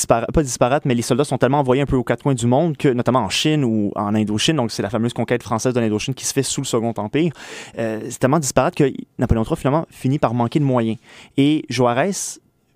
[0.07, 2.75] pas disparate, mais les soldats sont tellement envoyés un peu aux quatre coins du monde
[2.75, 6.13] que, notamment en Chine ou en Indochine, donc c'est la fameuse conquête française de l'Indochine
[6.13, 7.31] qui se fait sous le Second Empire,
[7.79, 10.97] euh, c'est tellement disparate que Napoléon III finalement finit par manquer de moyens.
[11.37, 12.11] Et Juarez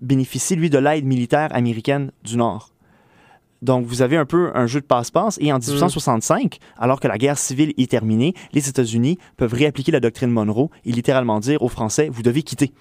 [0.00, 2.70] bénéficie, lui, de l'aide militaire américaine du Nord.
[3.62, 5.38] Donc, vous avez un peu un jeu de passe-passe.
[5.40, 10.00] Et en 1865, alors que la guerre civile est terminée, les États-Unis peuvent réappliquer la
[10.00, 12.72] doctrine Monroe et littéralement dire aux Français, vous devez quitter.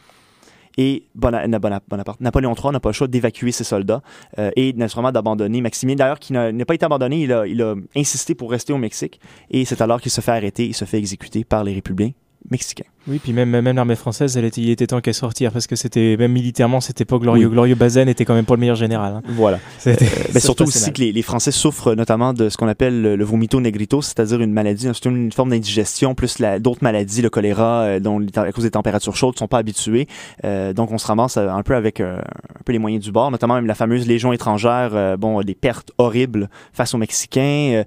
[0.78, 4.02] Et Bona- Na- Bona- Bonaparte, Napoléon III n'a pas le choix d'évacuer ses soldats
[4.40, 5.96] euh, et naturellement d'abandonner Maximilien.
[5.96, 9.20] D'ailleurs, qui n'a pas été abandonné, il a, il a insisté pour rester au Mexique.
[9.50, 12.12] Et c'est alors qu'il se fait arrêter, il se fait exécuter par les républicains
[12.52, 12.86] mexicains.
[13.08, 15.76] Oui, puis même, même l'armée française, elle était, il était temps qu'elle sortir parce que
[15.76, 17.46] c'était même militairement, c'était pas glorieux.
[17.48, 17.54] Oui.
[17.54, 19.14] Glorieux Bazaine était quand même pas le meilleur général.
[19.14, 19.22] hein.
[19.30, 19.60] Voilà.
[19.78, 20.94] C'était- Euh, ça ben surtout aussi mal.
[20.94, 24.42] que les, les Français souffrent notamment de ce qu'on appelle le, le vomito negrito, c'est-à-dire
[24.42, 28.64] une maladie, c'est une forme d'indigestion, plus d'autres maladies, le choléra, euh, dont à cause
[28.64, 30.08] des températures chaudes, ne sont pas habitués.
[30.44, 33.12] Euh, donc on se ramasse euh, un peu avec euh, un peu les moyens du
[33.12, 37.84] bord, notamment même la fameuse Légion étrangère, bon, des pertes horribles face aux Mexicains.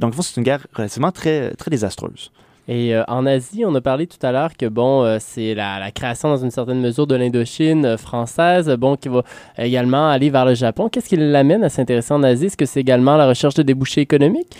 [0.00, 2.30] Donc c'est une guerre relativement très, très désastreuse.
[2.70, 5.90] Et euh, en Asie, on a parlé tout à l'heure que bon, euh, c'est la,
[5.90, 9.24] création dans une certaine mesure de l'Indochine euh, française, bon, qui va
[9.58, 10.88] également aller vers le Japon.
[10.88, 12.46] Qu'est-ce qui l'amène à s'intéresser en Asie?
[12.46, 14.56] Est-ce que c'est également la recherche de débouchés économiques?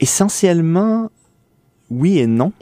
[0.00, 1.08] Essentiellement,
[1.90, 2.52] oui et non.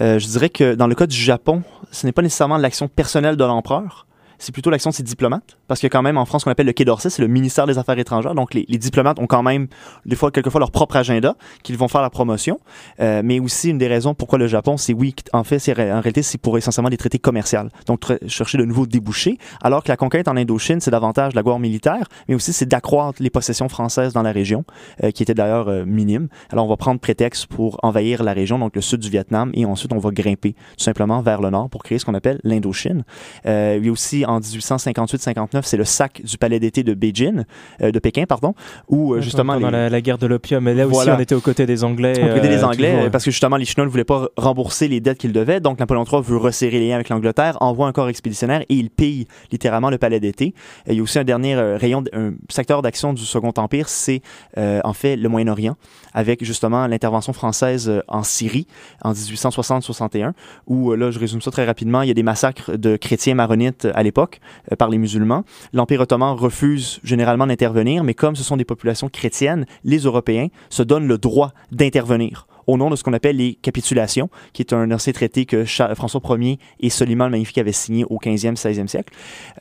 [0.00, 1.62] Je dirais que dans le cas du Japon,
[1.92, 4.06] ce n'est pas nécessairement l'action personnelle de l'empereur,
[4.38, 5.57] c'est plutôt l'action de ses diplomates.
[5.68, 7.22] Parce qu'il y a quand même en France ce qu'on appelle le Quai d'Orsay, c'est
[7.22, 8.34] le ministère des Affaires étrangères.
[8.34, 9.68] Donc les, les diplomates ont quand même,
[10.06, 12.58] des fois, quelquefois, leur propre agenda qu'ils vont faire la promotion.
[13.00, 16.00] Euh, mais aussi, une des raisons pourquoi le Japon, c'est oui, en fait, c'est, en
[16.00, 17.48] réalité, c'est pour essentiellement des traités commerciaux.
[17.86, 19.38] Donc chercher de nouveaux débouchés.
[19.62, 22.66] Alors que la conquête en Indochine, c'est davantage de la gloire militaire, mais aussi c'est
[22.66, 24.64] d'accroître les possessions françaises dans la région,
[25.02, 26.28] euh, qui étaient d'ailleurs euh, minimes.
[26.50, 29.64] Alors on va prendre prétexte pour envahir la région, donc le sud du Vietnam, et
[29.64, 33.04] ensuite on va grimper tout simplement vers le nord pour créer ce qu'on appelle l'Indochine.
[33.46, 37.44] Euh, il y a aussi en 1858-59, c'est le sac du palais d'été de Beijing,
[37.82, 38.54] euh, de Pékin, pardon,
[38.88, 41.20] où euh, Ouais, justement pendant les- la, la guerre de l'opium, mais là aussi on
[41.20, 42.14] était aux côtés des Anglais.
[42.22, 44.28] on côté des euh, Anglais, toujours, euh, parce que justement, les Chinois ne voulaient pas
[44.36, 45.60] rembourser les dettes qu'ils devaient.
[45.60, 48.90] Donc, Napoléon III veut resserrer les liens avec l'Angleterre, envoie un corps expéditionnaire et il
[48.90, 50.54] pille littéralement le palais d'été.
[50.86, 54.22] Il y a aussi un dernier rayon, un secteur d'action du Second Empire, c'est
[54.56, 55.76] en fait le Moyen-Orient,
[56.14, 58.66] avec justement l'intervention française en Syrie
[59.02, 60.32] en 1860-61,
[60.66, 63.86] où là, je résume ça très rapidement, il y a des massacres de chrétiens maronites
[63.94, 64.40] à l'époque
[64.72, 65.44] euh, par les musulmans.
[65.72, 70.82] L'Empire ottoman refuse généralement d'intervenir, mais comme ce sont des populations chrétiennes, les Européens se
[70.82, 74.92] donnent le droit d'intervenir au nom de ce qu'on appelle les capitulations, qui est un
[74.92, 79.12] ancien traité que François Ier et Soliman le Magnifique avaient signé au 15e, 16e siècle.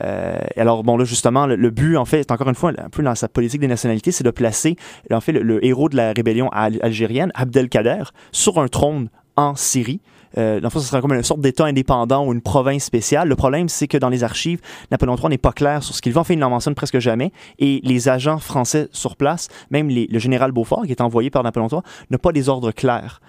[0.03, 3.15] Euh, alors, bon, là, justement, le, but, en fait, encore une fois, un peu dans
[3.15, 4.75] sa politique des nationalités, c'est de placer,
[5.09, 9.55] en fait, le, le héros de la rébellion al- algérienne, Abdelkader, sur un trône en
[9.55, 10.01] Syrie.
[10.37, 13.27] Euh, dans le ce sera comme une sorte d'État indépendant ou une province spéciale.
[13.27, 14.59] Le problème, c'est que dans les archives,
[14.91, 16.19] Napoléon III n'est pas clair sur ce qu'il veut.
[16.19, 17.31] En fait, il n'en mentionne presque jamais.
[17.59, 21.67] Et les agents français sur place, même le général Beaufort, qui est envoyé par Napoléon
[21.71, 21.81] III,
[22.11, 23.21] n'a pas des ordres clairs.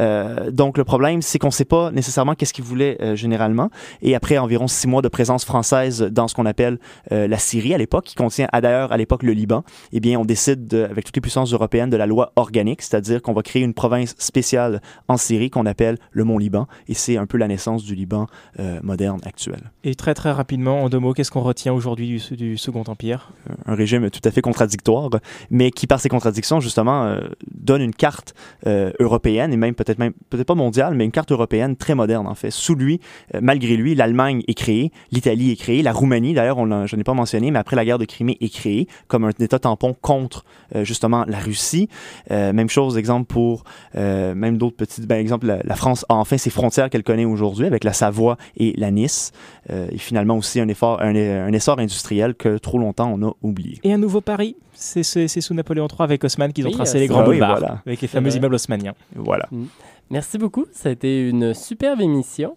[0.00, 3.70] Euh, donc, le problème, c'est qu'on ne sait pas nécessairement qu'est-ce qu'il voulait euh, généralement.
[4.02, 6.78] Et après environ six mois de présence française dans ce qu'on appelle
[7.12, 10.24] euh, la Syrie à l'époque, qui contient d'ailleurs à l'époque le Liban, eh bien, on
[10.24, 13.62] décide, de- avec toutes les puissances européennes, de la loi organique, c'est-à-dire qu'on va créer
[13.62, 16.66] une province spéciale en Syrie qu'on appelle le Mont-Liban.
[16.88, 18.26] Et c'est un peu la naissance du Liban
[18.82, 19.70] moderne actuel.
[19.84, 23.30] Et très très rapidement, en deux mots, qu'est-ce qu'on retient aujourd'hui du, du Second Empire?
[23.66, 25.08] Un régime tout à fait contradictoire,
[25.50, 27.16] mais qui, par ses contradictions, justement,
[27.54, 28.34] donne une carte
[28.66, 32.34] européenne, et même peut-être même, peut-être pas mondiale, mais une carte européenne très moderne, en
[32.34, 32.50] fait.
[32.50, 33.00] Sous lui,
[33.34, 37.04] euh, malgré lui, l'Allemagne est créée, l'Italie est créée, la Roumanie, d'ailleurs, on je n'ai
[37.04, 40.44] pas mentionné, mais après la guerre de Crimée, est créée comme un État tampon contre,
[40.74, 41.88] euh, justement, la Russie.
[42.30, 43.64] Euh, même chose, exemple, pour
[43.96, 47.24] euh, même d'autres petits, ben, exemple, la, la France a enfin ses frontières qu'elle connaît
[47.24, 49.32] aujourd'hui, avec la Savoie et la Nice,
[49.70, 53.32] Euh, et finalement aussi un, effort, un, un essor industriel que trop longtemps on a
[53.42, 53.80] oublié.
[53.82, 57.08] Et un nouveau pari, c'est sous Napoléon III avec Haussmann qu'ils ont Oui, tracé les
[57.08, 57.20] grands.
[57.20, 57.82] Oui, boulevards, voilà.
[57.86, 58.38] avec les fameux vrai.
[58.38, 58.94] immeubles haussmanniens.
[59.16, 59.46] Voilà.
[59.50, 59.64] Mm.
[60.10, 60.66] Merci beaucoup.
[60.72, 62.56] Ça a été une superbe émission.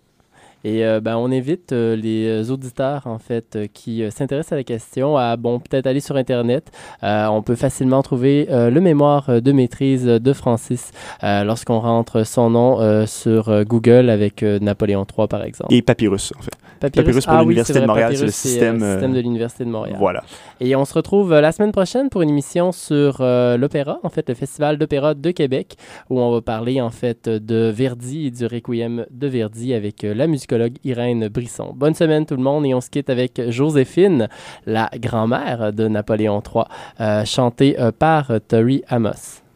[0.63, 4.63] Et euh, ben, on invite euh, les auditeurs, en fait, euh, qui s'intéressent à la
[4.63, 6.71] question à, bon, peut-être aller sur Internet.
[7.01, 10.91] On peut facilement trouver le mémoire de maîtrise de Francis
[11.21, 15.73] lorsqu'on rentre son nom sur Google avec Napoléon III, par exemple.
[15.73, 16.51] Et Papyrus, en fait.
[16.79, 19.65] Papyrus, Papyrus pour ah l'Université de Montréal, c'est le c'est, euh, système, euh, de l'Université
[19.65, 19.97] de Montréal.
[19.99, 20.23] Voilà.
[20.59, 24.09] Et on se retrouve euh, la semaine prochaine pour une émission sur euh, l'opéra, en
[24.09, 25.75] fait, le Festival d'opéra de Québec,
[26.09, 30.13] où on va parler, en fait, de Verdi et du Requiem de Verdi avec euh,
[30.13, 31.73] la musicologue Irène Brisson.
[31.75, 34.27] Bonne semaine, tout le monde, et on se quitte avec Joséphine,
[34.65, 36.63] la grand-mère de Napoléon III,
[36.99, 39.48] euh, chantée euh, par euh, Tori Amos.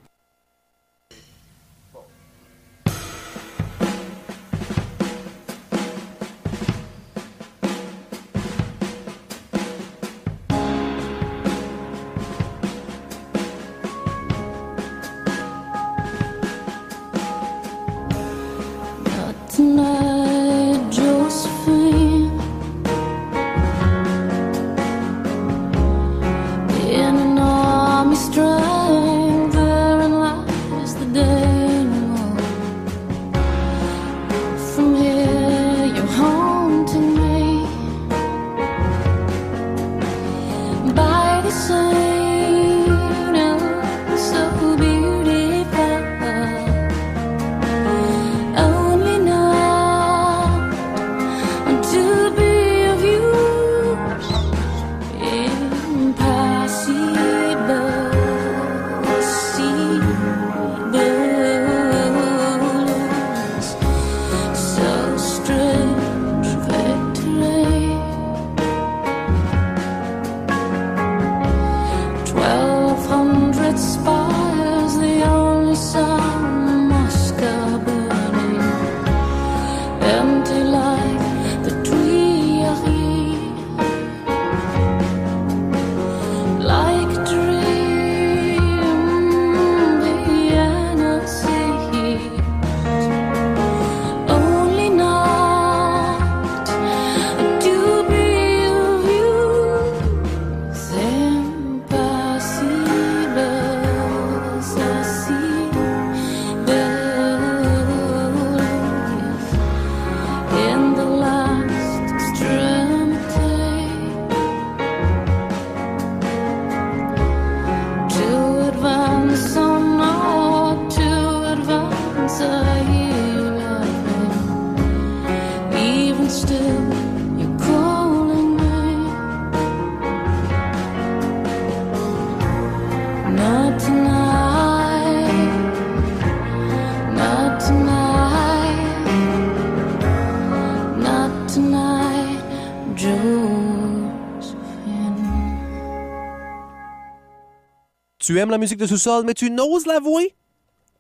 [148.26, 150.34] Tu aimes la musique de sous-sol, mais tu n'oses l'avouer?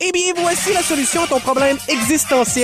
[0.02, 2.62] Eh bien, voici la solution à ton problème existentiel.